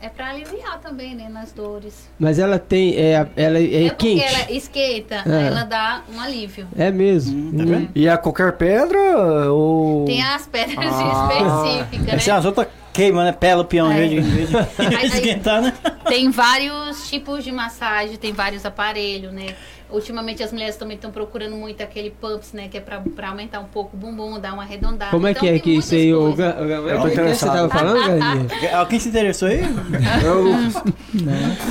[0.04, 2.10] É para aliviar também, né, nas dores.
[2.18, 4.24] Mas ela tem, é, ela é, é quente.
[4.24, 5.46] ela esquenta, é.
[5.46, 6.68] ela dá um alívio.
[6.76, 7.38] É mesmo.
[7.38, 7.88] Hum, tá hum.
[7.94, 11.30] E a qualquer pedra ou Tem as pedras ah.
[11.30, 12.20] específicas, né?
[12.20, 13.32] Se as outras queima, né?
[13.32, 14.06] Pela o peão é.
[14.06, 15.74] em vez de, esquentar, né?
[16.06, 19.56] Tem vários tipos de massagem, tem vários aparelhos, né?
[19.92, 22.68] Ultimamente as mulheres também estão procurando muito aquele pumps, né?
[22.70, 25.12] Que é pra, pra aumentar um pouco o bumbum, dar uma arredondada.
[25.12, 26.14] Como é então, que é que isso aí?
[26.14, 28.02] O, o, que você tava falando,
[28.74, 29.62] Alguém se interessou aí?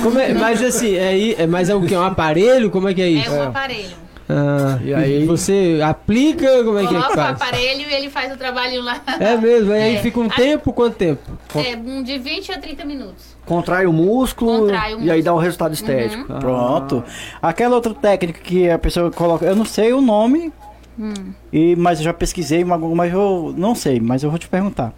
[0.03, 1.93] Como é, mas assim, é, é, mas é o que?
[1.93, 2.69] É um aparelho?
[2.69, 3.33] Como é que é isso?
[3.33, 4.01] É um aparelho.
[4.33, 7.31] Ah, e aí você aplica, como é que é que faz?
[7.31, 9.01] o aparelho e ele faz o trabalho lá.
[9.19, 10.01] É mesmo, aí é.
[10.01, 11.37] fica um tempo, quanto tempo?
[11.53, 13.30] É, de 20 a 30 minutos.
[13.51, 15.05] Contrai o músculo, Contrai o músculo.
[15.05, 16.31] e aí dá o resultado estético.
[16.31, 16.37] Uhum.
[16.37, 16.39] Ah.
[16.39, 17.03] Pronto.
[17.41, 20.53] Aquela outra técnica que a pessoa coloca, eu não sei o nome,
[20.97, 21.13] hum.
[21.51, 24.93] e, mas eu já pesquisei, mas eu não sei, mas eu vou te perguntar.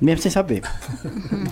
[0.00, 0.62] Mesmo sem saber.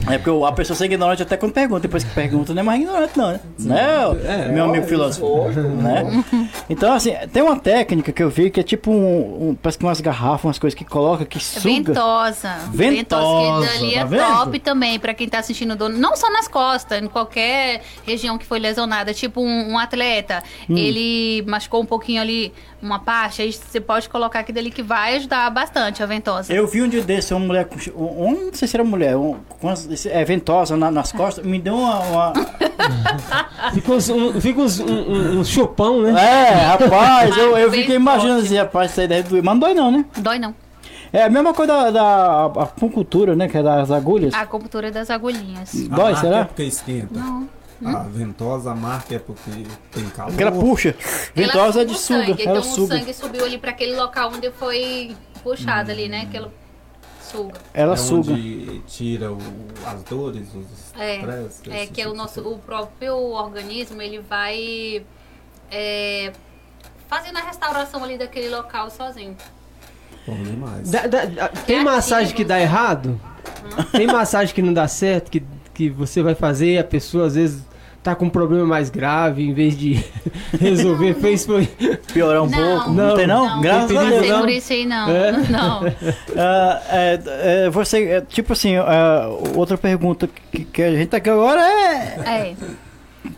[0.09, 1.81] é porque a pessoa é ignorante até quando pergunta.
[1.81, 3.41] Depois que pergunta, não é mais ignorante, não, né?
[3.59, 5.49] Não, é, meu amigo filósofo.
[5.51, 6.25] né?
[6.71, 9.49] Então, assim, tem uma técnica que eu vi que é tipo um.
[9.49, 11.93] um parece que umas garrafas, umas coisas que coloca, que suga.
[11.93, 12.55] Ventosa.
[12.73, 13.69] Ventosa.
[13.69, 15.99] Que ali tá é top também pra quem tá assistindo dono.
[15.99, 19.13] Não só nas costas, em qualquer região que foi lesionada.
[19.13, 20.77] Tipo um, um atleta, hum.
[20.77, 25.17] ele machucou um pouquinho ali uma parte, aí você pode colocar aqui dali que vai
[25.17, 26.53] ajudar bastante a ventosa.
[26.53, 27.77] Eu vi um dia desse, uma mulher com.
[27.97, 31.75] Um, não sei se era mulher, um, com é, ventosa na, nas costas, me deu
[31.75, 32.01] uma.
[32.01, 32.33] uma...
[33.75, 36.11] fica uns, um, fica uns, um, um, chupão, né?
[36.11, 39.43] É, rapaz, eu, eu fiquei imaginando assim, rapaz, isso aí deve doer.
[39.43, 40.05] Mas não dói não, né?
[40.19, 40.55] Dói não.
[41.13, 43.49] É a mesma coisa da, da acupuntura, né?
[43.49, 44.35] Que é das agulhas.
[44.35, 45.73] A acupuntura das agulhinhas.
[45.89, 46.41] Dói, será?
[46.41, 47.19] É porque esquenta.
[47.19, 47.49] Não.
[47.85, 49.51] A ventosa, a marca é porque
[49.93, 50.31] tem calor.
[50.31, 50.95] Porque ela puxa.
[51.35, 52.27] Ventosa é de suga.
[52.27, 52.43] Sangue.
[52.43, 52.95] Ela então suga.
[52.95, 55.95] o sangue subiu ali para aquele local onde foi puxado hum.
[55.95, 56.29] ali, né?
[56.33, 56.51] Ela
[57.31, 57.55] suga.
[57.75, 58.33] Ela é suga.
[58.33, 59.39] Onde tira o,
[59.87, 60.67] as dores, os
[60.99, 61.21] é,
[61.71, 65.05] É que é o nosso, o próprio organismo ele vai
[65.71, 66.33] é,
[67.09, 69.37] fazendo a restauração ali daquele local sozinho.
[70.27, 70.91] Bom demais.
[70.91, 73.21] Dá- dá- dá- tem massagem que dá errado?
[73.93, 75.43] Tem massagem que não dá certo, que,
[75.75, 77.63] que você vai fazer e a pessoa às vezes
[78.07, 80.05] tá com um problema mais grave, em vez de
[80.61, 81.69] resolver, fez foi.
[82.13, 82.91] Piorar um Não, pouco.
[82.91, 83.47] Não, não, tem não?
[83.47, 84.27] Não, Graças não a Deus.
[84.27, 84.49] por Não.
[84.49, 85.11] isso aí, não.
[85.11, 85.33] É?
[85.51, 85.81] Não.
[86.39, 87.21] Ah, é,
[87.65, 91.61] é, você, é, tipo assim, ah, outra pergunta que, que a gente tá aqui agora
[91.61, 92.21] é.
[92.27, 92.55] É.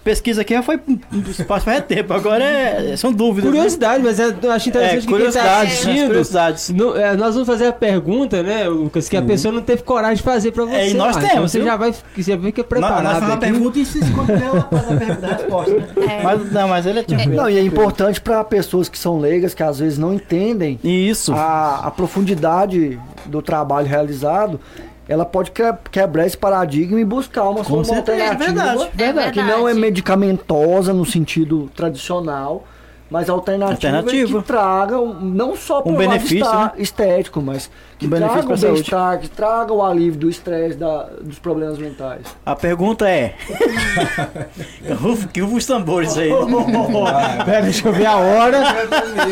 [0.04, 0.80] Pesquisa aqui já foi
[1.28, 3.50] espaço faz tempo, agora é, são dúvidas.
[3.50, 3.56] né?
[3.56, 5.62] Curiosidade, mas é- eu acho É, interessante que quem tá curiosidades, né?
[5.92, 6.06] assistindo.
[6.06, 6.70] curiosidades.
[6.70, 10.16] não- é, nós vamos fazer a pergunta, né, Lucas, que a pessoa não teve coragem
[10.16, 10.74] de fazer pra você.
[10.74, 11.20] É, e nós lá.
[11.22, 11.66] temos, Então você viu?
[11.66, 13.02] já vai, você já fica Nós, preparado.
[13.04, 15.74] nós fazemos a pergunta e se escondeu após a pergunta a resposta.
[15.74, 15.86] Né?
[16.08, 16.22] É.
[16.22, 17.36] Mas, não, mas ele é tranquilo.
[17.36, 21.32] Não, e é importante para pessoas que são leigas, que às vezes não entendem Isso.
[21.32, 24.60] a, a profundidade do trabalho realizado,
[25.08, 28.44] ela pode que- quebrar esse paradigma e buscar uma solução é alternativa.
[28.44, 28.82] verdade.
[28.98, 29.80] É Que não é verdade.
[29.80, 32.64] medicamentosa no sentido tradicional,
[33.10, 34.40] mas alternativa, Alternativa.
[34.42, 36.72] que traga não só Um benefício, né?
[36.76, 41.38] estético, mas que benefício traga o bem-estar, que traga o alívio do estresse, da- dos
[41.38, 42.20] problemas mentais.
[42.46, 43.34] A pergunta é.
[45.32, 46.30] Que os tambores aí.
[47.44, 48.58] Pera, deixa eu ver a hora.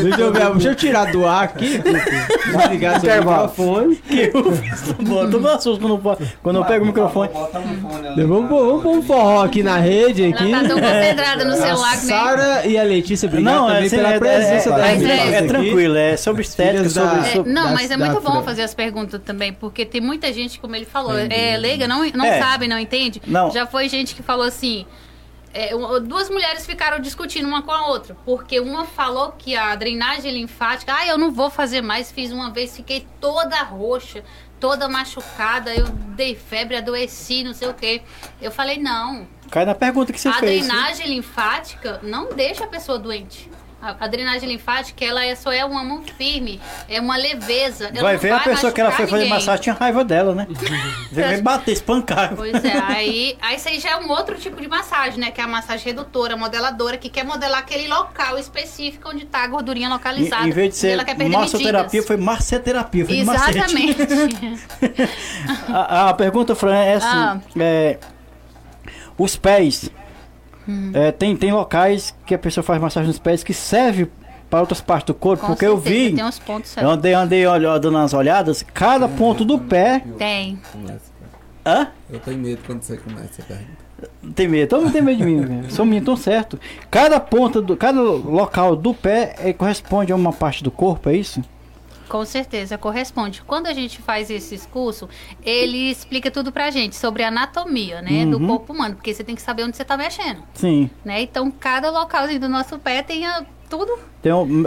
[0.02, 0.50] Deixa eu ver.
[0.52, 1.78] Deixa eu tirar do ar aqui.
[1.78, 3.48] Desligar seu Intervalo.
[3.48, 3.96] microfone.
[3.96, 5.30] que os tambores.
[5.30, 7.30] Tô me assusto quando, eu- quando eu pego o microfone.
[8.26, 10.24] Vamos pôr, um forró aqui na rede.
[10.24, 10.52] Aqui.
[10.52, 12.16] Ela tá tão concentrada no A celular que nem.
[12.16, 15.34] Sara e a Letícia, obrigado Não, é, também pela é, presença é, das é, é-
[15.34, 18.42] é tranquilo, é sobre estética, sobre, É, sobre- não, mas é muito bom Fran.
[18.56, 22.24] Fazer as perguntas também, porque tem muita gente, como ele falou, é leiga, não, não
[22.24, 22.38] É.
[22.38, 23.20] sabe, não entende.
[23.26, 23.50] Não.
[23.50, 24.86] Já foi gente que falou assim.
[25.52, 30.30] é, duas mulheres ficaram discutindo uma com a outra, porque uma falou que a drenagem
[30.32, 34.22] linfática, ah, eu não vou fazer mais, fiz uma vez, fiquei toda roxa,
[34.60, 38.02] toda machucada, eu dei febre, adoeci, não sei o quê.
[38.40, 40.66] Eu falei, não, Cai na pergunta que você a fez.
[40.66, 40.72] né?
[40.74, 43.48] drenagem linfática não deixa a pessoa doente.
[44.00, 47.90] A, drenagem linfática, ela é, só é uma mão firme, é uma leveza.
[47.92, 49.38] ela Vai ver a pessoa que ela foi fazer ninguém.
[49.38, 50.46] massagem tinha raiva dela, né?
[51.12, 52.34] Vai bater, espancar.
[52.34, 55.30] Pois é, aí, aí isso aí já é um outro tipo de massagem, né?
[55.30, 59.46] Que é a massagem redutora, modeladora, que quer modelar aquele local específico onde tá a
[59.46, 60.46] gordurinha Em, localizada.
[60.46, 60.96] em vez de ser
[61.28, 63.04] massoterapia, foi marceterapia.
[63.06, 63.18] Foi.
[63.18, 63.96] Exatamente.
[65.68, 67.38] A, a pergunta, Fran, é assim: Ah.
[67.58, 67.98] é,
[69.18, 69.90] os pés.
[70.68, 70.90] Hum.
[70.94, 74.10] é, tem, tem locais que a pessoa faz massagem nos pés que serve
[74.50, 76.14] para outras partes do corpo, Com porque eu certeza, vi.
[76.14, 80.04] Tem uns pontos Eu andei, andei olhando, dando umas olhadas, cada ponto do pé.
[80.16, 80.58] Tem.
[81.64, 81.88] Hã?
[82.08, 83.86] Eu tenho medo quando você começa a pergunta.
[84.34, 85.70] Tem medo, todo mundo tem medo de mim, velho.
[85.72, 86.60] Sou menino tão certo.
[86.90, 91.16] Cada ponta, do, cada local do pé é, corresponde a uma parte do corpo, é
[91.16, 91.42] isso?
[92.08, 93.42] Com certeza, corresponde.
[93.42, 95.08] Quando a gente faz esses cursos,
[95.42, 98.46] ele explica tudo pra gente sobre a anatomia, né, do Uhum.
[98.46, 100.88] corpo humano, porque você tem que saber onde você tá mexendo, Sim.
[101.04, 101.20] né?
[101.22, 103.98] Então, cada localzinho do nosso pé tem a- tudo.
[104.22, 104.64] Tem um,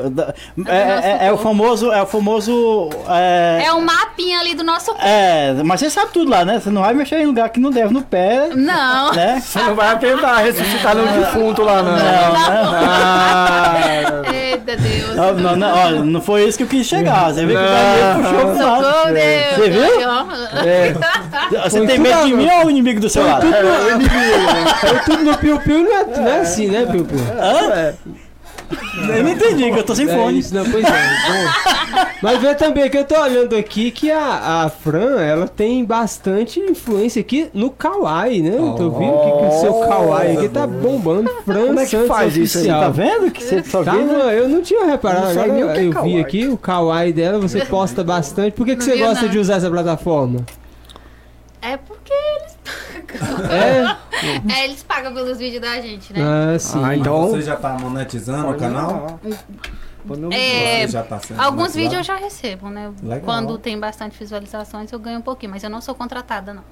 [0.67, 1.91] é, é- nosso é o famoso.
[1.91, 2.89] É o famoso.
[3.09, 5.01] É, É um mapinha ali do nosso corpo.
[5.03, 6.59] é, mas você sabe tudo lá, né?
[6.59, 9.11] Você não vai mexer em lugar que não deve no pé, Não.
[9.13, 9.41] né?
[9.43, 11.91] Você não vai tentar ressuscitar no defunto lá, não.
[11.91, 12.69] Não, né?
[12.73, 15.15] Ah, Eita Deus.
[15.15, 17.33] Não, não, não, olha, não foi isso que eu quis chegar.
[17.33, 19.13] Você viu que o Daniel puxou pro lado.
[19.13, 19.55] Deus.
[19.55, 20.09] Você viu?
[20.09, 20.25] Ó.
[21.63, 23.45] Você Foi tem tudo medo de mim ou o inimigo do seu lado?
[24.79, 27.19] Foi tudo no piu-piu, não é, não é assim, né, piu-piu?
[29.17, 30.39] Eu não entendi, que eu tô sem É fone.
[30.39, 30.89] isso, não, pois é.
[30.91, 35.83] Bom, mas vê também que eu tô olhando aqui que a, a Fran, ela tem
[35.83, 38.55] bastante influência aqui no Kawaii, né?
[38.57, 41.29] Eu tô vendo que, que o seu Kawaii aqui tá bombando.
[41.45, 42.67] Fran Como é que Santos faz isso aí?
[42.67, 44.05] Tá vendo que você só Tá, viu?
[44.05, 44.39] né?
[44.39, 46.19] eu não tinha reparado, Eu agora é eu vi Kawaii.
[46.21, 48.53] aqui o Kawaii dela, você posta bastante.
[48.53, 49.31] Por que, que Não você gosta não.
[49.31, 50.45] de usar essa plataforma?
[51.61, 52.48] É porque pagam.
[53.51, 53.97] É?
[54.53, 56.19] É, eles pagam pelos vídeos da gente, né?
[56.21, 56.81] Ah, sim.
[56.83, 59.17] Ah, então- Você já tá monetizando o canal?
[59.21, 59.37] Quando-
[60.31, 62.91] É, tá Alguns vídeos eu já recebo, né?
[63.01, 63.21] Legal.
[63.25, 66.63] Quando tem bastante visualizações, eu ganho um pouquinho, mas eu não sou contratada, não.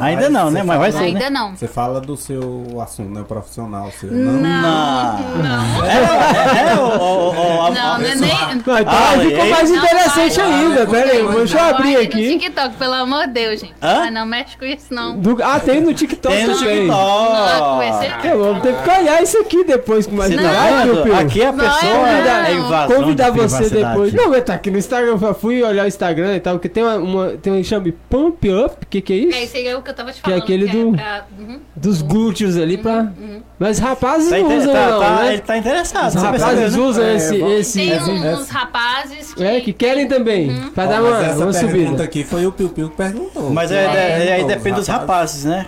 [0.00, 0.62] Ainda faz- não, né?
[0.62, 1.04] Mas vai ser, né?
[1.06, 1.54] Ainda não.
[1.54, 3.24] Você fala do seu assunto, né?
[3.26, 4.10] Profissional seu.
[4.10, 5.18] Não, Não.
[5.18, 5.84] não.
[5.84, 8.30] É, é, o, o, o, a- Não, não é nem.
[8.30, 11.58] Não, então Ah, ficou aí- mais Não interessante vai, ainda, não, pera aí, não, deixa
[11.58, 12.38] eu não, abrir vai no aqui.
[12.38, 13.74] TikTok, pelo amor de Deus, gente.
[13.82, 14.04] Hã?
[14.06, 15.18] Ah, não mexe com isso, não.
[15.18, 16.86] Do- ah, tem no TikTok Tem no também.
[16.86, 18.26] Não, TikTok.
[18.28, 20.82] Eu vou ter que olhar isso aqui depois com mais tá?
[20.84, 21.16] Piu-Piu.
[21.16, 22.68] Aqui a Não, pessoa é é não.
[22.86, 24.12] Invasão Convidar de você depois.
[24.14, 26.82] Não, mas tá aqui no Instagram, eu fui olhar o Instagram e tal, porque tem
[26.82, 29.36] uma, uma tem um chame Pump Up, o que que é isso?
[29.38, 30.42] É, esse aí é o que eu tava te Que é falando.
[30.42, 31.60] aquele do- pra- uhum.
[31.76, 33.10] Dos glúteos ali pra...
[33.58, 35.32] Mas rapazes Tá usam tá- não, tá- né?
[35.32, 36.08] Ele tá interessado.
[36.08, 36.88] Os você rapazes percebeu, né?
[36.90, 37.38] usam É, esse...
[37.38, 39.42] vamos- esse Tem esse- uns rapazes que.
[39.44, 42.02] É, que querem também, pra dar Ó, uma, mas essa uma pergunta subida.
[42.04, 43.50] aqui foi o Piu Piu que perguntou.
[43.50, 43.84] Mas é,
[44.28, 45.66] é- aí depende dos rapazes, né?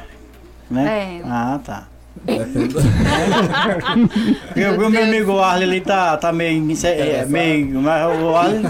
[0.71, 1.21] né?
[1.21, 1.29] É.
[1.29, 1.89] Ah, tá.
[2.25, 2.81] Depende do-
[4.49, 7.81] Porque o meu amigo Arley ali tá, tá meio, é, meio.
[7.81, 8.63] Mas o Arley.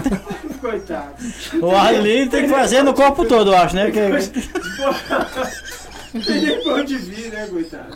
[0.61, 1.07] coitado.
[1.61, 3.91] O Arley tem que fazer no corpo todo, eu acho, né?
[3.91, 3.99] Que...
[6.25, 7.95] Tem nem pra onde vir, né, coitado?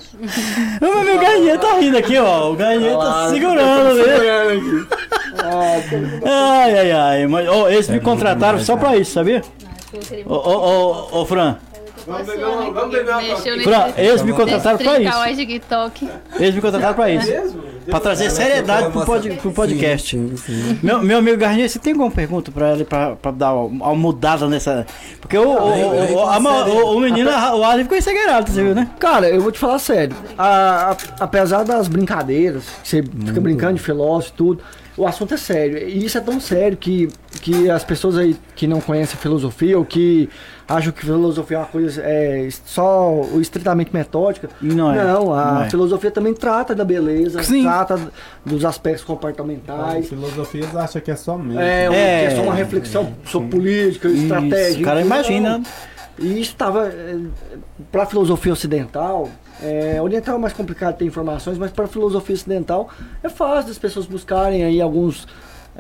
[0.82, 2.52] O meu Garnier tá rindo aqui, ó.
[2.52, 4.04] O Garnier tá segurando, né?
[4.04, 4.88] Segurando aqui.
[6.26, 7.28] Ai, ai, ai.
[7.28, 9.42] Mas, ó, eles me contrataram só pra isso, sabia?
[10.28, 11.58] Ô, ô, ô, ô, Fran.
[12.06, 13.64] Vamos beber uma, vamos beber uma Mexeu coquinha.
[13.64, 15.36] Fran, eles me contrataram pra o isso.
[15.38, 16.10] TikTok.
[16.40, 17.32] Eles me contrataram pra isso.
[17.86, 20.10] Pra trazer seriedade pro, pod, pro podcast.
[20.18, 20.80] Sim, sim.
[20.82, 23.96] Meu, meu amigo Garnier, você tem alguma pergunta pra ele pra, pra dar uma, uma
[23.96, 24.86] mudada nessa.
[25.20, 28.90] Porque o, o, o, o, menino, o Arley ficou ensegueirado, você viu, né?
[29.00, 30.16] Cara, eu vou te falar sério.
[30.38, 34.64] A- a- apesar das brincadeiras, você fica brincando de filósofo e tudo,
[34.98, 35.78] o assunto é sério.
[35.90, 37.10] E isso é tão sério que,
[37.42, 40.30] que as pessoas aí que não conhecem filosofia ou que
[40.68, 44.50] acham que filosofia é uma coisa é, só o estritamente metódica.
[44.62, 45.04] E não é.
[45.04, 45.70] Não, a Não é.
[45.70, 47.64] filosofia também trata da beleza, Sim.
[47.64, 48.00] trata
[48.46, 50.08] dos aspectos As comportamentais.
[50.10, 51.60] filosofias acham que é só mesmo.
[51.60, 51.90] É, É.
[52.28, 54.80] que é só uma reflexão sobre política, Isso, estratégia.
[54.82, 55.58] o cara imagina.
[55.58, 55.64] não.
[56.20, 56.92] E isso estava.
[57.92, 59.30] Para a filosofia ocidental,
[59.62, 62.90] é, oriental é mais complicado ter informações, mas para a filosofia ocidental
[63.22, 65.28] é fácil das pessoas buscarem aí alguns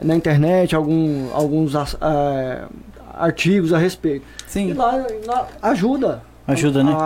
[0.01, 2.67] na internet, algum, alguns as- ah,
[3.13, 4.25] artigos a respeito.
[4.47, 4.73] E Sim.
[4.73, 6.21] lá, lá ajuda.
[6.47, 6.91] Ajuda, né?
[6.93, 6.97] a-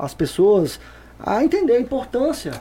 [0.00, 0.80] a- as pessoas
[1.18, 2.52] a entender a importância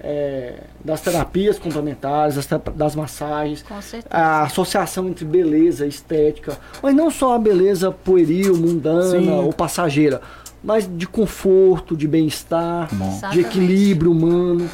[0.00, 0.54] é,
[0.84, 3.64] das terapias complementares, das, das massagens,
[4.08, 9.28] a associação entre beleza e estética, mas não só a beleza pueril, mundana Sim.
[9.30, 10.20] ou passageira,
[10.62, 12.88] mas de conforto, de bem-estar,
[13.32, 14.68] de equilíbrio humano.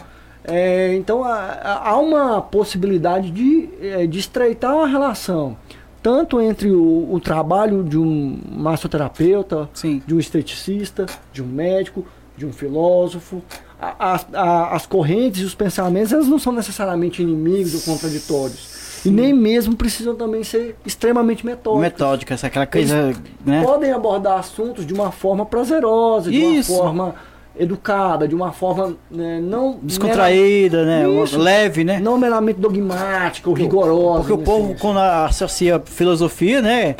[0.46, 5.56] É, então há, uma possibilidade de, é, de estreitar uma relação,
[6.02, 10.02] tanto entre o, o trabalho de um massoterapeuta, Sim.
[10.06, 12.04] de um esteticista, de um médico,
[12.36, 13.42] de um filósofo.
[13.80, 18.73] A- As, a- as correntes e os pensamentos elas não são necessariamente inimigos ou contraditórios.
[19.04, 21.82] E nem mesmo precisam também ser extremamente metódicos.
[21.82, 23.12] Metódica, essa aquela coisa,
[23.44, 23.62] né?
[23.62, 26.72] Podem abordar assuntos de uma forma prazerosa, de Isso.
[26.72, 27.14] uma forma
[27.56, 31.08] educada, de uma forma né, não Descontraída, né?
[31.08, 31.38] Isso.
[31.38, 32.00] Leve, né?
[32.00, 34.20] não meramente dogmática ou rigorosa.
[34.20, 34.80] Porque o povo, sentido.
[34.80, 36.96] quando associa filosofia, né?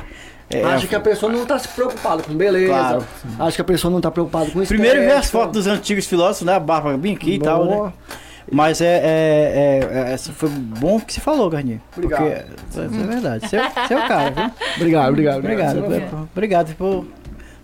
[0.51, 2.73] é, acha que a pessoa não está se preocupada com beleza.
[2.73, 3.05] Claro.
[3.39, 4.69] Acha que a pessoa não está preocupada com isso.
[4.69, 6.55] Primeiro vê as fotos dos antigos filósofos, né?
[6.55, 7.93] A barba bem aqui e tal, né?
[8.53, 11.81] Mas é, é, é, é- essa foi bom que você falou, Garnier.
[11.97, 12.21] Obrigado.
[12.21, 13.49] Porque é, é verdade.
[13.49, 14.51] Você é, você é o cara, viu?
[14.77, 15.39] Obrigado, obrigado.
[15.39, 15.81] Obrigado.
[15.81, 17.07] Você- é, Obrigado por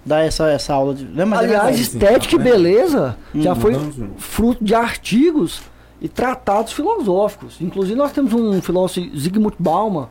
[0.04, 1.04] dar essa, essa aula de.
[1.04, 1.82] Não, é Aliás, verdade.
[1.82, 4.20] estética e beleza já foi Vamos junto.
[4.20, 5.60] fruto de artigos
[6.00, 7.58] e tratados filosóficos.
[7.60, 10.08] Inclusive, nós temos um filósofo, Zygmunt Bauman,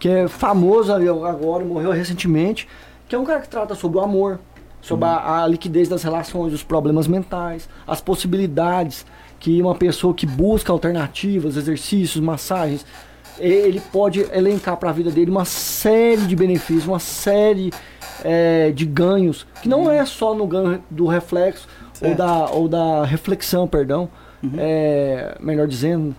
[0.00, 2.66] que é famoso ali agora, morreu recentemente,
[3.08, 4.40] que é um cara que trata sobre o amor,
[4.80, 9.06] sobre a, a liquidez das relações, os problemas mentais, as possibilidades
[9.40, 12.84] que uma pessoa que busca alternativas, exercícios, massagens,
[13.38, 17.72] ele pode elencar para a vida dele uma série de benefícios, uma série
[18.24, 21.68] é, de ganhos, que não é só no ganho do reflexo
[22.02, 24.08] ou da, ou da reflexão, perdão,
[24.56, 26.14] é, melhor dizendo,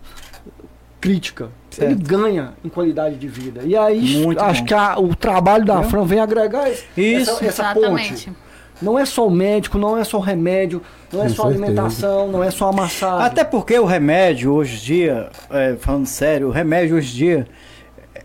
[1.01, 1.49] crítica.
[1.69, 1.91] Certo.
[1.91, 3.61] Ele ganha em qualidade de vida.
[3.63, 4.67] E aí Muito acho bom.
[4.67, 5.83] que a- o trabalho da?
[5.83, 6.85] Fran vem agregar Isso.
[6.97, 8.25] essa, essa Exatamente.
[8.25, 8.33] ponte.
[8.81, 11.47] Não é só o médico, não é só o remédio, não é Com só a
[11.47, 13.25] alimentação, não é só a massagem.
[13.25, 17.47] Até porque o remédio hoje em dia, é, falando sério, o remédio hoje em dia,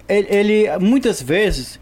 [0.08, 1.80] ele, ele, muitas vezes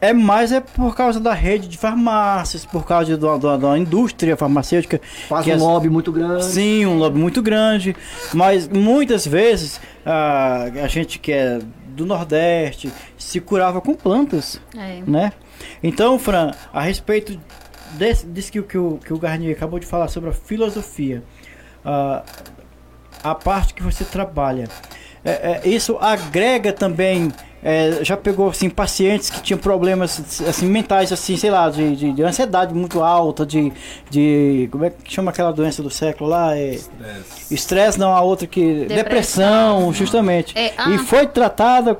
[0.00, 4.36] é mais é por causa da rede de farmácias, por causa da, da, da indústria
[4.36, 5.00] farmacêutica.
[5.28, 6.44] Faz que um as- lobby muito grande.
[6.44, 7.94] Sim, um lobby muito grande,
[8.34, 15.02] mas muitas vezes a, a gente que é do Nordeste se curava com plantas, É.
[15.06, 15.32] né?
[15.82, 17.38] Então, Fran, a respeito
[17.92, 21.22] desse, desse que, o- que, o, que o Garnier acabou de falar sobre a filosofia,
[21.84, 22.22] ah,
[23.22, 24.68] a parte que você trabalha,
[25.24, 27.30] é, é, isso agrega também.
[27.64, 32.12] é, já pegou assim pacientes que tinham problemas assim mentais assim sei lá de, de,
[32.12, 33.72] de ansiedade muito alta de,
[34.10, 37.54] de como é que chama aquela doença do século lá é Estresse.
[37.54, 39.92] estresse não a outra que depressão, Depressão.
[39.94, 40.90] justamente É, ah.
[40.90, 41.96] e foi tratada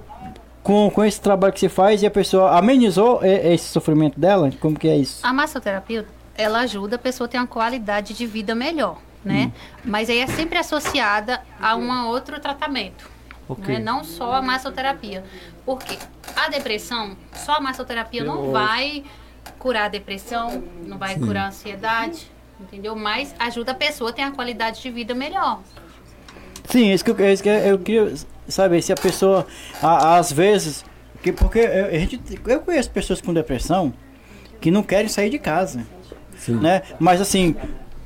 [0.63, 4.79] com, com esse trabalho que você faz e a pessoa amenizou esse sofrimento dela como
[4.79, 8.55] que é isso A massoterapia, ela ajuda a pessoa a ter uma qualidade de vida
[8.55, 9.53] melhor, né?
[9.85, 13.11] Mas aí é sempre associada a um outro tratamento.
[13.49, 13.75] Ok.
[13.75, 13.81] né?
[13.81, 15.25] Não só a massoterapia.
[15.65, 15.99] Porque
[16.35, 19.05] a depressão, só a massoterapia não vai
[19.59, 22.97] curar a depressão, não vai curar a ansiedade, entendeu?
[22.97, 25.61] Mas ajuda a pessoa a ter uma qualidade de vida melhor.
[26.69, 28.15] Sim, isso que eu, é isso que eu queria
[28.53, 29.47] saber se a pessoa,
[29.83, 30.85] a- às vezes,
[31.23, 33.93] que, porque eu, a gente, eu conheço pessoas com depressão
[34.61, 35.85] que não querem sair de casa,
[36.39, 36.57] Sim.
[36.57, 36.83] né?
[36.99, 37.55] Mas assim,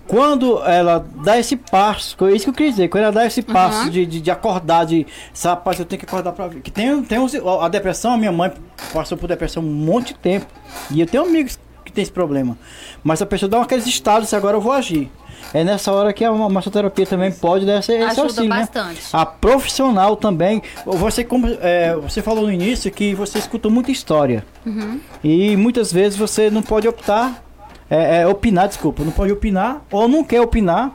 [0.06, 3.42] quando ela dá esse passo, é isso que eu queria dizer, quando ela dá esse
[3.42, 3.90] passo uhum.
[3.90, 5.06] de, de, de, acordar, de
[5.42, 6.60] rapaz, eu tenho que acordar pra ver.
[6.60, 8.52] Que tem, tem uns, a depressão, a minha mãe
[8.92, 10.46] passou por depressão um monte de tempo.
[10.90, 12.58] E eu tenho amigos que tem esse problema.
[13.02, 15.10] Mas a pessoa dá aqueles estados, agora eu vou agir.
[15.54, 18.60] É nessa hora que a massoterapia também pode dar esse, esse auxílio, né?
[18.60, 19.00] bastante.
[19.00, 19.08] Né?
[19.12, 20.62] A profissional também.
[20.84, 24.44] Você, como, é, você falou no início que você escutou muita história.
[24.64, 25.00] Uhum.
[25.22, 27.42] E muitas vezes você não pode optar,
[27.88, 30.94] é, é, opinar, desculpa, não pode opinar ou não quer opinar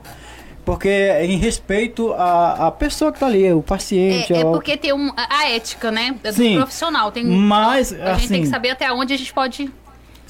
[0.63, 4.31] porque é em respeito à, à pessoa que está ali, o paciente.
[4.31, 6.15] É, é porque tem um, a ética, né?
[6.23, 7.11] Do Sim, profissional.
[7.11, 9.71] Tem, mas, a assim, gente tem que saber até onde a gente pode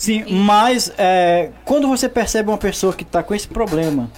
[0.01, 4.09] Sim, mas é, quando você percebe uma pessoa que está com esse problema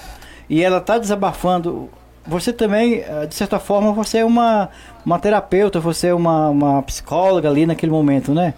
[0.49, 1.89] e ela está desabafando,
[2.25, 4.69] você também, é, de certa forma, você é uma,
[5.05, 8.53] uma terapeuta, você é uma, uma psicóloga ali naquele momento, né?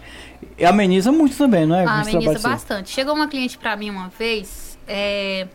[0.56, 1.84] E ameniza muito também, não é?
[1.84, 2.90] Ah, ameniza bastante.
[2.90, 5.48] Chegou uma cliente para mim uma vez, é,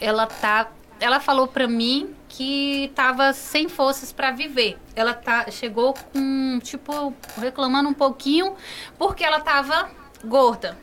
[0.00, 4.78] ela tá, ela falou para mim que tava sem forças para viver.
[4.96, 8.54] Ela tá, chegou com, tipo, reclamando um pouquinho
[8.98, 10.76] porque ela tava gorda.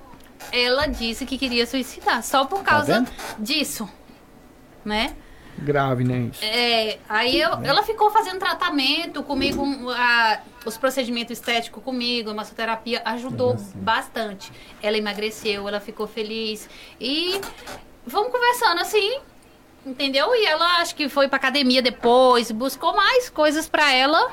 [0.51, 3.89] Ela disse que queria suicidar só por tá causa tá disso,
[4.83, 5.15] né?
[5.57, 6.29] Grave, né?
[6.31, 6.43] Isso.
[6.43, 7.67] É, aí eu, é.
[7.67, 14.51] ela ficou fazendo tratamento comigo, a, os procedimentos estéticos comigo, a massoterapia ajudou bastante.
[14.81, 16.67] Ela emagreceu, ela ficou feliz
[16.99, 17.39] e
[18.05, 19.19] vamos conversando assim,
[19.85, 20.33] entendeu?
[20.35, 24.31] E ela acho que foi pra academia depois, buscou mais coisas para ela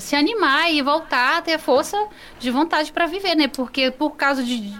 [0.00, 1.96] se animar e voltar a ter força
[2.38, 3.48] de vontade para viver, né?
[3.48, 4.72] Porque por causa de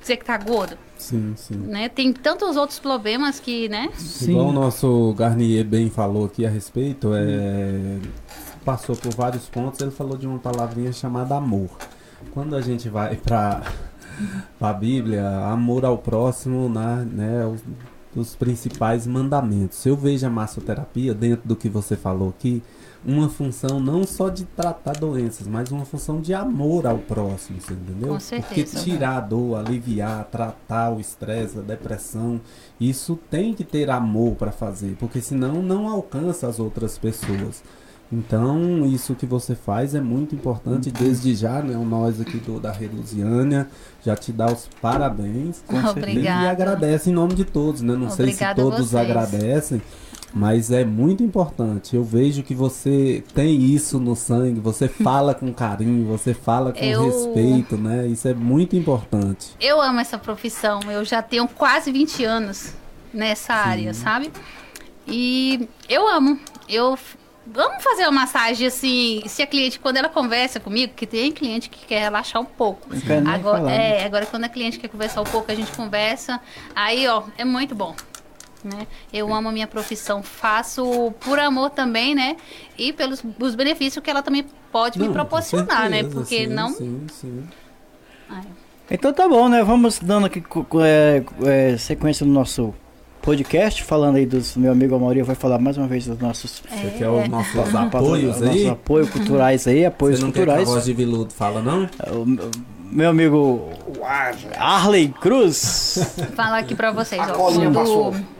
[0.00, 0.76] dizer que tá gordo.
[0.98, 1.56] Sim, sim.
[1.56, 1.88] Né?
[1.88, 3.90] Tem tantos outros problemas que, né?
[3.96, 4.30] Sim.
[4.30, 7.98] Igual o nosso Garnier bem falou aqui a respeito, é...
[8.64, 11.70] passou por vários pontos, ele falou de uma palavrinha chamada amor.
[12.32, 13.62] Quando a gente vai para
[14.60, 17.60] a Bíblia, amor ao próximo, né, né os,
[18.14, 19.84] dos principais mandamentos.
[19.84, 22.62] Eu vejo a massoterapia dentro do que você falou aqui,
[23.06, 27.72] uma função não só de tratar doenças, mas uma função de amor ao próximo, você
[27.72, 28.08] entendeu?
[28.08, 28.72] Com certeza.
[28.72, 32.40] Porque tirar a dor, aliviar, tratar o estresse, a depressão,
[32.80, 37.62] isso tem que ter amor para fazer, porque senão não alcança as outras pessoas.
[38.12, 40.92] Então, isso que você faz é muito importante.
[40.92, 43.66] Desde já, né, nós aqui do, da Reluziânia
[44.04, 45.62] já te dá os parabéns.
[45.90, 46.44] Obrigada.
[46.44, 47.96] E agradece em nome de todos, né?
[47.96, 49.82] Não sei se todos agradecem,
[50.36, 51.96] mas é muito importante.
[51.96, 56.84] Eu vejo que você tem isso no sangue, você fala com carinho, você fala com
[56.84, 57.06] eu...
[57.06, 58.06] respeito, né?
[58.06, 59.56] Isso é muito importante.
[59.58, 60.80] Eu amo essa profissão.
[60.90, 62.74] Eu já tenho quase 20 anos
[63.14, 63.70] nessa Sim.
[63.70, 64.30] área, sabe?
[65.08, 66.38] E eu amo.
[66.68, 66.98] Eu
[67.48, 71.70] Vamos fazer uma massagem assim, se a cliente, quando ela conversa comigo, que tem cliente
[71.70, 72.88] que quer relaxar um pouco.
[73.24, 76.40] Agora, falar, é, agora quando a cliente quer conversar um pouco, a gente conversa.
[76.74, 77.94] Aí, ó, é muito bom.
[78.64, 78.86] Né?
[79.12, 82.36] Eu amo a minha profissão, faço por amor também, né?
[82.76, 86.02] E pelos os benefícios que ela também pode não, me proporcionar, né?
[86.02, 86.14] certeza, né?
[86.14, 86.70] Porque sim, não.
[86.70, 87.44] Sim, sim.
[88.90, 89.62] Então tá bom, né?
[89.62, 90.42] Vamos dando aqui
[90.82, 92.74] é, é, sequência no nosso
[93.20, 96.90] podcast, falando aí dos meu amigo Amaury vai falar mais uma vez dos nossos é.
[96.90, 98.48] Quer os nossos apoios aí?
[98.48, 100.60] Nossos apoios culturais aí, apoios Você não culturais.
[100.60, 101.88] Quer que a voz de Viludo fala não?
[102.12, 103.68] O, meu amigo
[104.56, 105.98] Arley Cruz.
[106.36, 108.35] Falar aqui para vocês, ó, quando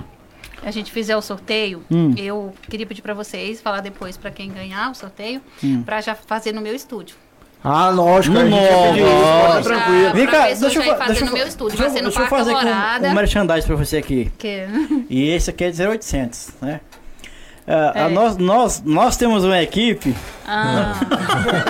[0.63, 2.15] a gente fizer o sorteio, hum.
[2.17, 5.83] eu queria pedir para vocês falar depois para quem ganhar o sorteio, hum.
[5.83, 7.17] para já fazer no meu estúdio.
[7.63, 10.15] Ah, lógico, no a gente isso, tranquilo.
[10.15, 13.15] Vem cá, deixa eu, deixa eu, meu estúdio, deixa, deixa eu fazer aqui um, um
[13.15, 14.31] merchandising pra você aqui.
[14.39, 14.67] Que?
[15.11, 16.81] E esse aqui é 0800, né?
[17.67, 18.09] Uh, é.
[18.09, 20.15] nós, nós, nós temos uma equipe.
[20.47, 20.95] Ah.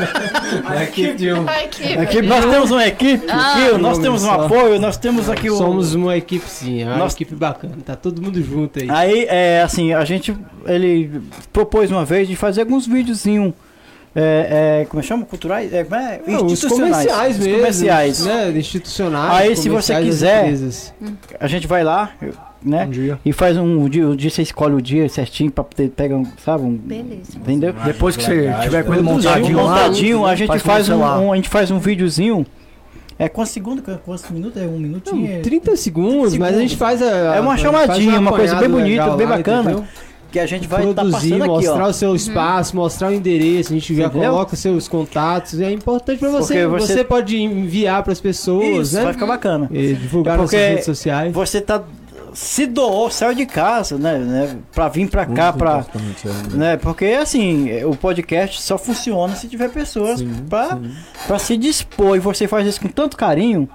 [0.69, 1.47] a equipe de um.
[1.49, 2.23] Equipe.
[2.23, 3.53] Nós temos uma equipe ah.
[3.53, 5.57] aqui, nós temos um apoio, nós temos aqui o.
[5.57, 7.15] Somos uma equipe sim, é uma nós...
[7.15, 8.91] equipe bacana, tá todo mundo junto aí.
[8.91, 10.37] Aí, é assim, a gente.
[10.67, 13.55] Ele propôs uma vez de fazer alguns videozinhos.
[14.15, 15.25] É, é, como é chama?
[15.25, 15.73] Culturais?
[15.73, 17.07] É, é, Não, institucionais.
[17.07, 17.55] comerciais mesmo.
[17.55, 18.25] Comerciais.
[18.25, 18.51] Né?
[18.51, 19.33] Institucionais.
[19.33, 20.55] Aí, se você quiser,
[21.41, 22.13] a gente vai lá,
[22.67, 22.85] né?
[22.85, 23.19] Um dia.
[23.25, 26.27] E faz um, dia, um dia você escolhe o dia certinho pra poder pegar um,
[26.45, 26.65] sabe?
[26.65, 27.37] Um, Beleza.
[27.37, 27.75] Entendeu?
[27.85, 31.37] Depois que você tiver com ele montadinho, montadinho lá, a gente faz, um, um, a
[31.37, 32.47] gente faz um videozinho.
[33.19, 33.83] É quantos segundos?
[34.05, 34.61] Quantos minutos?
[34.61, 35.37] É um minutinho?
[35.37, 37.37] Não, 30 segundos, 30 mas a gente faz a.
[37.37, 39.71] É uma chamadinha, uma coisa bem bonita, bem bacana.
[39.71, 39.87] Entendeu?
[40.37, 43.73] que a gente vai tá produzir, tá mostrar aqui, o seu espaço, mostrar o endereço,
[43.73, 48.13] a gente já coloca seus contatos, é importante para você, você, você pode enviar para
[48.13, 49.05] as pessoas, Isso, né?
[49.05, 49.69] Vai ficar bacana.
[49.73, 51.33] E divulgar é nas suas redes sociais.
[51.33, 51.83] Você tá
[52.37, 55.87] se doou, saiu de casa, né, né para vir para cá, para,
[56.53, 60.79] é, né, porque assim, o podcast só funciona se tiver pessoas para
[61.27, 63.67] para se dispor e você faz isso com tanto carinho.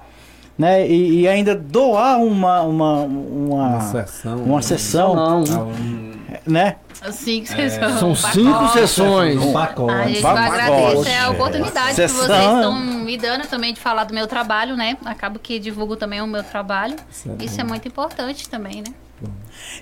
[0.56, 0.86] né?
[0.86, 4.36] E, e ainda doar uma uma uma, Uma sessão.
[4.44, 4.62] uma né?
[4.62, 6.11] sessão, Não, um,
[6.46, 6.76] né?
[7.10, 7.68] Cinco É.
[7.68, 7.98] sessões.
[7.98, 9.36] são cinco sessões.
[9.40, 9.92] um pacote.
[9.92, 10.46] A gente Pacote.
[10.60, 12.26] agradece a oportunidade que Sessão.
[12.26, 14.96] vocês estão me dando também de falar do meu trabalho, né?
[15.04, 16.96] Acabo que divulgo também o meu trabalho.
[17.40, 18.92] Isso é é muito importante também, né?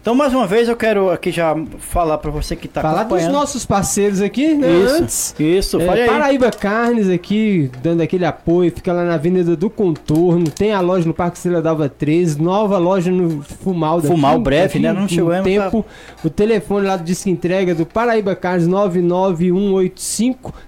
[0.00, 3.26] Então mais uma vez eu quero aqui já falar para você que tá Falar dos
[3.28, 4.68] nossos parceiros aqui, né?
[4.70, 4.94] Isso.
[5.02, 5.34] Antes.
[5.38, 6.06] Isso, É.
[6.06, 11.06] Paraíba Carnes aqui, dando aquele apoio, fica lá na Avenida do Contorno, tem a loja
[11.06, 13.96] no Parque Estrela d'Alva 13, nova loja no Fumal.
[14.00, 14.92] daqui- Fumal breve, né?
[14.92, 15.84] Não um chegou ainda, tempo.
[16.24, 18.66] O telefone lá do Disque Entrega do Paraíba Carnes,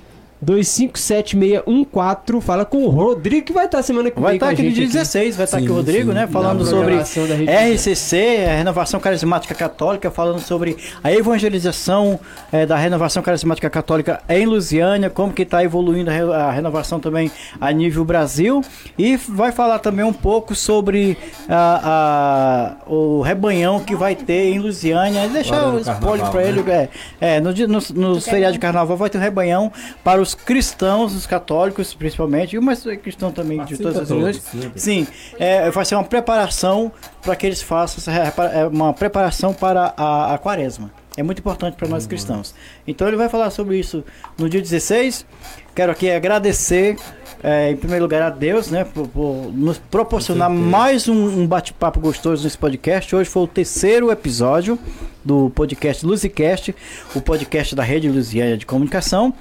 [0.45, 2.41] 257614.
[2.41, 4.63] Fala com o Rodrigo que vai estar semana que Vai vem estar com a aqui
[4.63, 4.93] no dia aqui.
[4.93, 6.15] 16, vai estar aqui o Sim, Rodrigo, sim.
[6.15, 6.27] né?
[6.27, 6.95] Falando sobre.
[6.95, 12.19] RCC, a Renovação Carismática Católica, falando sobre a evangelização
[12.51, 16.99] eh, da Renovação Carismática Católica em Lusiânia, como que está evoluindo a, re- a renovação
[16.99, 18.61] também a nível Brasil.
[18.97, 21.17] E vai falar também um pouco sobre
[21.49, 25.27] a, a- o rebanhão que vai ter em Lusiânia.
[25.27, 26.61] Deixar o no spoiler para ele.
[26.61, 26.89] né?
[27.19, 29.71] É, é, no, dia- nos, nos feriados de carnaval vai ter um rebanhão
[30.03, 34.71] para os cristãos, os católicos principalmente, mas cristãos também de Assim todas pra as religiões.
[34.75, 35.07] Sim,
[35.39, 36.91] é, vai ser uma preparação
[37.21, 40.91] para que eles façam essa é, uma preparação para a, a quaresma.
[41.15, 42.55] É muito importante para nós cristãos.
[42.87, 44.03] Então ele vai falar sobre isso
[44.37, 45.25] no dia 16.
[45.75, 46.97] Quero aqui agradecer,
[47.43, 51.99] é, em primeiro lugar, a Deus, né, por, por nos proporcionar mais um, um bate-papo
[51.99, 53.15] gostoso nesse podcast.
[53.15, 54.79] Hoje foi o terceiro episódio
[55.23, 56.75] do podcast Luzicast,
[57.15, 59.33] o podcast da Rede Lusiana de Comunicação.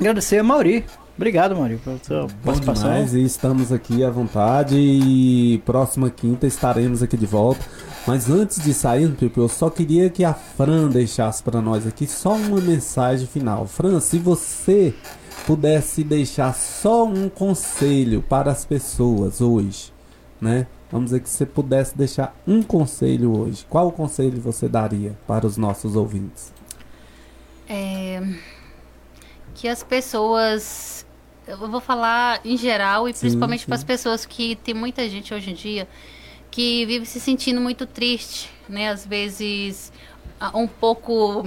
[0.00, 0.82] Agradecer a Mauri.
[1.14, 2.90] Obrigado, Mauri, pela sua Bom participação.
[2.90, 7.60] demais e estamos aqui à vontade e próxima quinta estaremos aqui de volta.
[8.06, 12.06] Mas antes de sair, Pipo, eu só queria que a Fran deixasse para nós aqui
[12.06, 13.66] só uma mensagem final.
[13.66, 14.94] Fran, se você
[15.46, 19.92] pudesse deixar só um conselho para as pessoas hoje,
[20.40, 20.66] né?
[20.90, 23.66] Vamos dizer que você pudesse deixar um conselho hoje.
[23.68, 26.54] Qual conselho você daria para os nossos ouvintes?
[27.68, 28.20] É,
[29.60, 31.06] que as pessoas.
[31.46, 35.34] Eu vou falar em geral e Sim, principalmente para as pessoas que tem muita gente
[35.34, 35.86] hoje em dia
[36.50, 38.88] que vive se sentindo muito triste, né?
[38.88, 39.92] Às vezes
[40.54, 41.46] um pouco.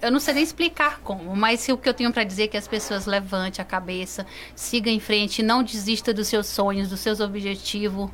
[0.00, 2.56] Eu não sei nem explicar como, mas o que eu tenho para dizer é que
[2.56, 7.20] as pessoas levante a cabeça, siga em frente, não desista dos seus sonhos, dos seus
[7.20, 8.10] objetivos,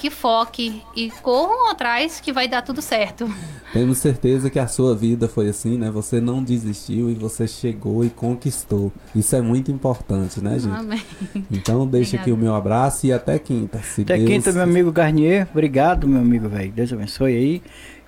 [0.00, 3.30] que foque e corram atrás que vai dar tudo certo.
[3.70, 5.90] Temos certeza que a sua vida foi assim, né?
[5.90, 8.90] Você não desistiu e você chegou e conquistou.
[9.14, 10.74] Isso é muito importante, né, gente?
[10.74, 11.02] Amém.
[11.50, 13.78] Então deixa aqui o meu abraço e até quinta.
[13.82, 14.26] Se Até Deus...
[14.28, 15.46] quinta, meu amigo Garnier.
[15.52, 16.72] Obrigado, meu amigo, velho.
[16.72, 17.62] Deus abençoe aí.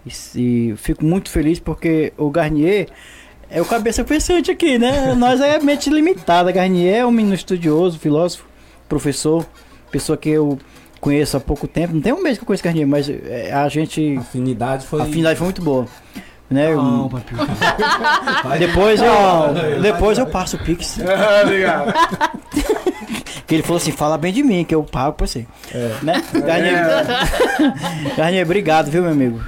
[0.06, 2.88] E, se- fico muito feliz porque o Garnier
[3.50, 5.14] é o cabeça pensante aqui, né?
[5.14, 6.50] Nós é mente limitada.
[6.50, 8.46] Garnier é um menino estudioso, filósofo,
[8.88, 9.46] professor,
[9.90, 10.58] pessoa que eu
[11.02, 11.92] conheço há pouco tempo.
[11.92, 14.16] Não tem um mês que eu conheço Garnier, mas é, a gente.
[14.16, 15.00] A afinidade foi.
[15.00, 15.86] A afinidade foi muito boa.
[16.48, 16.70] Né?
[16.72, 17.34] Eu- Não, papi.
[18.58, 20.98] depois eu, depois eu passo o Pix.
[21.42, 21.92] Obrigado.
[23.46, 25.46] Que ele falou assim: fala bem de mim, que eu pago pra você.
[26.02, 26.22] Né?
[26.32, 26.86] Garnier,
[28.16, 29.42] Garnier, obrigado, viu, meu amigo?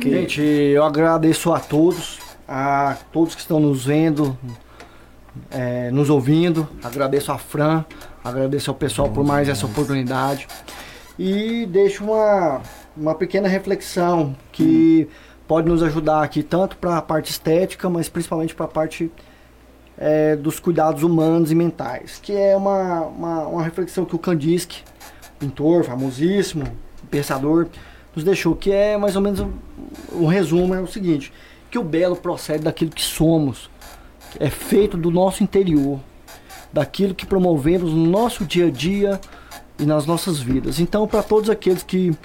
[0.00, 4.38] Que- Gente, eu agradeço a todos, a todos que estão nos vendo,
[5.50, 6.68] é, nos ouvindo.
[6.84, 7.84] Agradeço a Fran,
[8.22, 10.46] agradeço ao pessoal por mais essa oportunidade.
[11.18, 12.62] E deixo uma,
[12.96, 15.08] uma pequena reflexão que
[15.48, 19.10] pode nos ajudar aqui, tanto para a parte estética, mas principalmente para a parte
[19.96, 24.84] é, dos cuidados humanos e mentais, que é uma, uma, uma reflexão que o Kandinsky,
[25.38, 26.66] pintor famosíssimo,
[27.10, 27.66] pensador,
[28.14, 29.50] nos deixou, que é mais ou menos um,
[30.12, 31.32] um resumo, é o seguinte,
[31.70, 33.68] que o belo procede daquilo que somos,
[34.38, 35.98] é feito do nosso interior,
[36.72, 39.20] daquilo que promovemos no nosso dia a dia
[39.78, 40.80] e nas nossas vidas.
[40.80, 42.16] Então, para todos aqueles que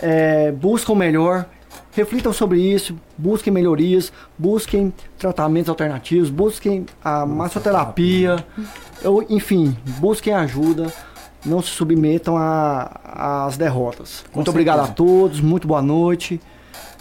[0.00, 1.46] é, buscam melhor,
[1.92, 8.44] reflitam sobre isso, busquem melhorias, busquem tratamentos alternativos, busquem a massoterapia,
[9.04, 10.92] ou, enfim, busquem ajuda,
[11.44, 14.24] não se submetam às derrotas.
[14.30, 14.50] Com muito certeza.
[14.50, 16.40] obrigado a todos, muito boa noite.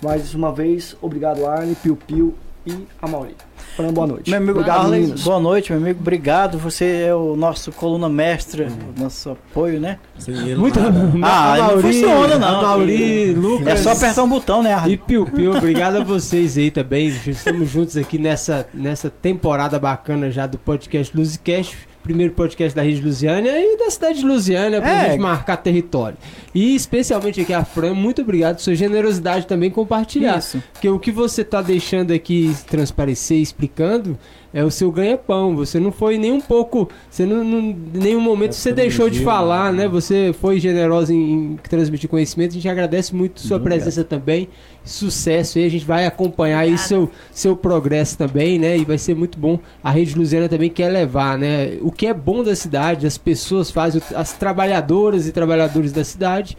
[0.01, 2.35] Mais uma vez, obrigado Arne, Piu Piu
[2.65, 3.35] e a Mauri.
[3.77, 4.31] Fran, boa noite.
[4.31, 5.99] Meu amigo obrigado, Arlen, boa noite, meu amigo.
[5.99, 6.57] Obrigado.
[6.57, 8.71] Você é o nosso coluna mestre, uhum.
[8.97, 9.99] nosso apoio, né?
[10.17, 10.79] Sim, Muito
[11.21, 12.61] Ah, a Mauri, não funciona, não.
[12.63, 13.67] Mauri, Lucas.
[13.67, 14.93] É só apertar um botão, né, Arlen?
[14.95, 17.09] E Piu Piu, obrigado a vocês aí também.
[17.27, 21.77] Estamos juntos aqui nessa, nessa temporada bacana já do podcast Luzicast
[22.07, 25.09] primeiro podcast da Rede Lusiânia e da cidade de Lusiânia pra é.
[25.09, 26.17] gente marcar território.
[26.55, 30.37] E especialmente aqui a Fran, muito obrigado por sua generosidade também compartilhar.
[30.37, 30.63] Isso.
[30.71, 34.17] Porque o que você tá deixando aqui transparecer, explicando,
[34.53, 35.55] é o seu ganha-pão.
[35.57, 36.89] Você não foi nem um pouco.
[37.09, 39.83] Você não, não em nenhum momento é você deixou de falar, né?
[39.83, 39.89] né?
[39.89, 42.51] Você foi generoso em, em, transmitir conhecimento.
[42.51, 44.47] A gente agradece muito sua presença também.
[44.87, 45.65] Sucesso aí.
[45.65, 48.77] A gente vai acompanhar aí seu, seu progresso também, né?
[48.77, 49.59] E vai ser muito bom.
[49.83, 51.77] A Rede Luziana também quer levar, né?
[51.81, 56.57] O que é bom da cidade, as pessoas fazem, as trabalhadoras e trabalhadores da cidade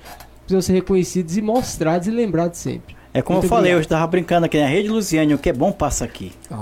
[0.48, 2.97] precisam ser reconhecidos e mostrados e lembrados sempre.
[3.18, 3.78] É como Muito eu falei, obrigado.
[3.78, 6.30] eu estava brincando aqui na rede Luziane, o que é bom passa aqui.
[6.48, 6.54] Oh.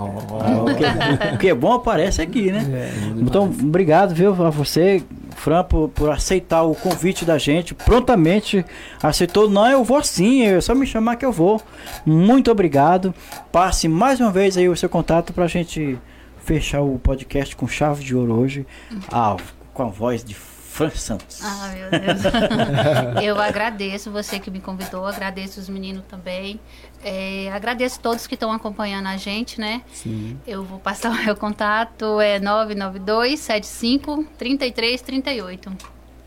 [0.62, 2.64] O, que, é, o, que, é bom aparece aqui, né?
[2.72, 5.02] É, então, obrigado, viu, a você,
[5.36, 7.74] Fran, por, por, aceitar o convite da gente.
[7.74, 8.64] Prontamente
[9.02, 9.50] aceitou.
[9.50, 11.60] Não, eu vou sim, é só me chamar que eu vou.
[12.06, 13.14] Muito obrigado.
[13.52, 15.98] Passe mais uma vez aí o seu contato para a gente
[16.42, 18.66] fechar o podcast com chave de ouro hoje.
[19.12, 19.36] Ah,
[19.74, 20.34] com a voz de
[20.76, 21.40] Fran Santos.
[21.42, 22.20] Ah, meu Deus.
[23.24, 26.60] eu agradeço você que me convidou, agradeço os meninos também.
[27.02, 29.80] É, agradeço todos que estão acompanhando a gente, né?
[29.90, 30.38] Sim.
[30.46, 35.72] Eu vou passar o meu contato, é 992 75 3338.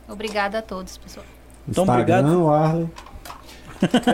[0.07, 1.25] Obrigada a todos, pessoal.
[1.67, 2.49] Então, Instagram, obrigado.
[2.49, 2.89] Arley.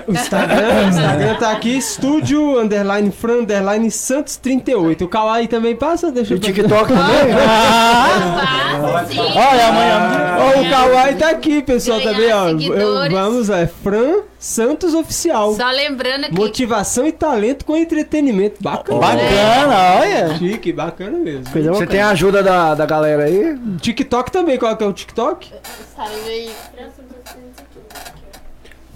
[0.07, 5.05] O Instagram, o Instagram tá aqui, estúdio, underline, fran, underline, santos 38.
[5.05, 6.11] O Kawaii também passa?
[6.11, 6.37] Deixa eu...
[6.37, 7.33] O TikTok também?
[7.47, 9.05] Ah,
[9.35, 10.37] Olha, amanhã...
[10.37, 12.49] Oh, o Kawaii tá aqui, pessoal, também, ó.
[12.49, 15.55] Eu, vamos, é Fran Santos Oficial.
[15.55, 16.33] Só lembrando que...
[16.35, 18.61] Motivação e talento com entretenimento.
[18.61, 18.99] Bacana.
[18.99, 20.37] Bacana, olha.
[20.37, 21.45] Chique, bacana mesmo.
[21.45, 21.87] Você bacana.
[21.87, 23.57] tem a ajuda da, da galera aí?
[23.81, 25.51] TikTok também, qual que é o TikTok?
[25.97, 26.51] Aí.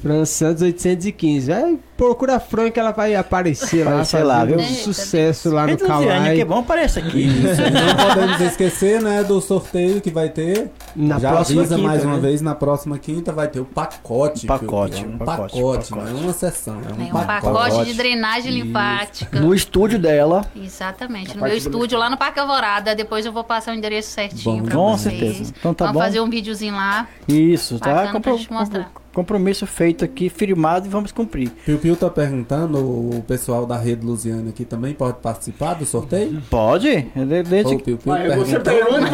[0.01, 1.51] Fran Santos 815.
[1.51, 4.05] É, procura Fran que ela vai aparecer lá.
[4.05, 4.57] Sei lá, viu?
[4.61, 6.35] Sucesso lá no Kawaii.
[6.35, 7.27] que é bom, aparece aqui.
[7.27, 10.71] Isso, não podemos esquecer, né, do sorteio que vai ter.
[10.95, 12.21] Na Já próxima avisa quinta, mais uma né?
[12.21, 14.47] vez, na próxima quinta vai ter o pacote.
[14.47, 15.05] Pacote.
[15.05, 16.75] Um pacote, pacote, não é uma sessão.
[16.75, 17.53] É um, é um pacote.
[17.53, 17.85] pacote.
[17.85, 18.65] de drenagem Isso.
[18.65, 19.39] linfática.
[19.41, 20.45] No estúdio dela.
[20.55, 21.35] Exatamente.
[21.35, 22.95] No meu estúdio lá no Parque Alvorada.
[22.95, 25.19] Depois eu vou passar o endereço certinho bom, pra com vocês.
[25.19, 25.53] certeza.
[25.59, 26.05] Então tá Vamos bom.
[26.05, 27.07] fazer um videozinho lá.
[27.27, 28.07] Isso, tá?
[28.07, 31.49] Compro, mostrar compromisso feito aqui, firmado e vamos cumprir.
[31.65, 36.41] Piu Piu tá perguntando, o pessoal da Rede Luziana aqui também pode participar do sorteio?
[36.49, 37.07] Pode.
[37.49, 37.75] Desde...
[37.75, 39.11] Ô, Piu Piu ah, você pergunta.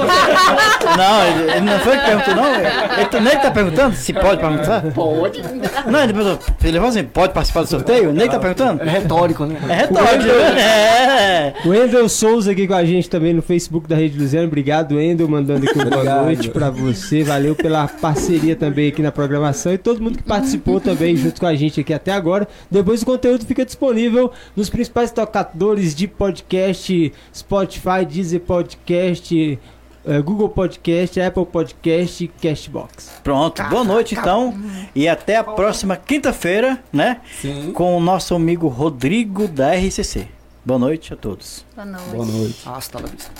[0.97, 2.55] não, ele, ele, não foi que perguntou, não.
[2.55, 4.81] Ele, nem tá perguntando se pode perguntar?
[4.93, 5.41] Pode.
[5.89, 8.13] Não, ele perguntou, ele falou assim, pode participar do sorteio?
[8.13, 8.81] Nem tá perguntando?
[8.83, 9.57] É retórico, né?
[9.69, 11.53] É retórico, o É.
[11.65, 14.47] O Endel Souza aqui com a gente também no Facebook da Rede Luziana.
[14.47, 17.23] Obrigado, Endel, mandando aqui uma boa noite pra você.
[17.23, 21.47] Valeu pela parceria também aqui na programação e todo mundo que participou também junto com
[21.47, 22.47] a gente aqui até agora.
[22.69, 29.59] Depois o conteúdo fica disponível nos principais tocadores de podcast, Spotify, Deezer Podcast,
[30.05, 33.21] eh, Google Podcast, Apple Podcast, Castbox.
[33.23, 34.53] Pronto, boa noite então
[34.93, 37.21] e até a próxima quinta-feira, né?
[37.41, 37.71] Sim.
[37.71, 40.27] Com o nosso amigo Rodrigo da RCC.
[40.63, 41.65] Boa noite a todos.
[41.75, 42.09] Boa noite.
[42.11, 42.61] Boa noite.
[42.65, 43.31] Hasta la vista.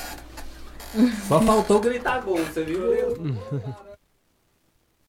[1.27, 2.79] Só faltou gritar gol, você viu?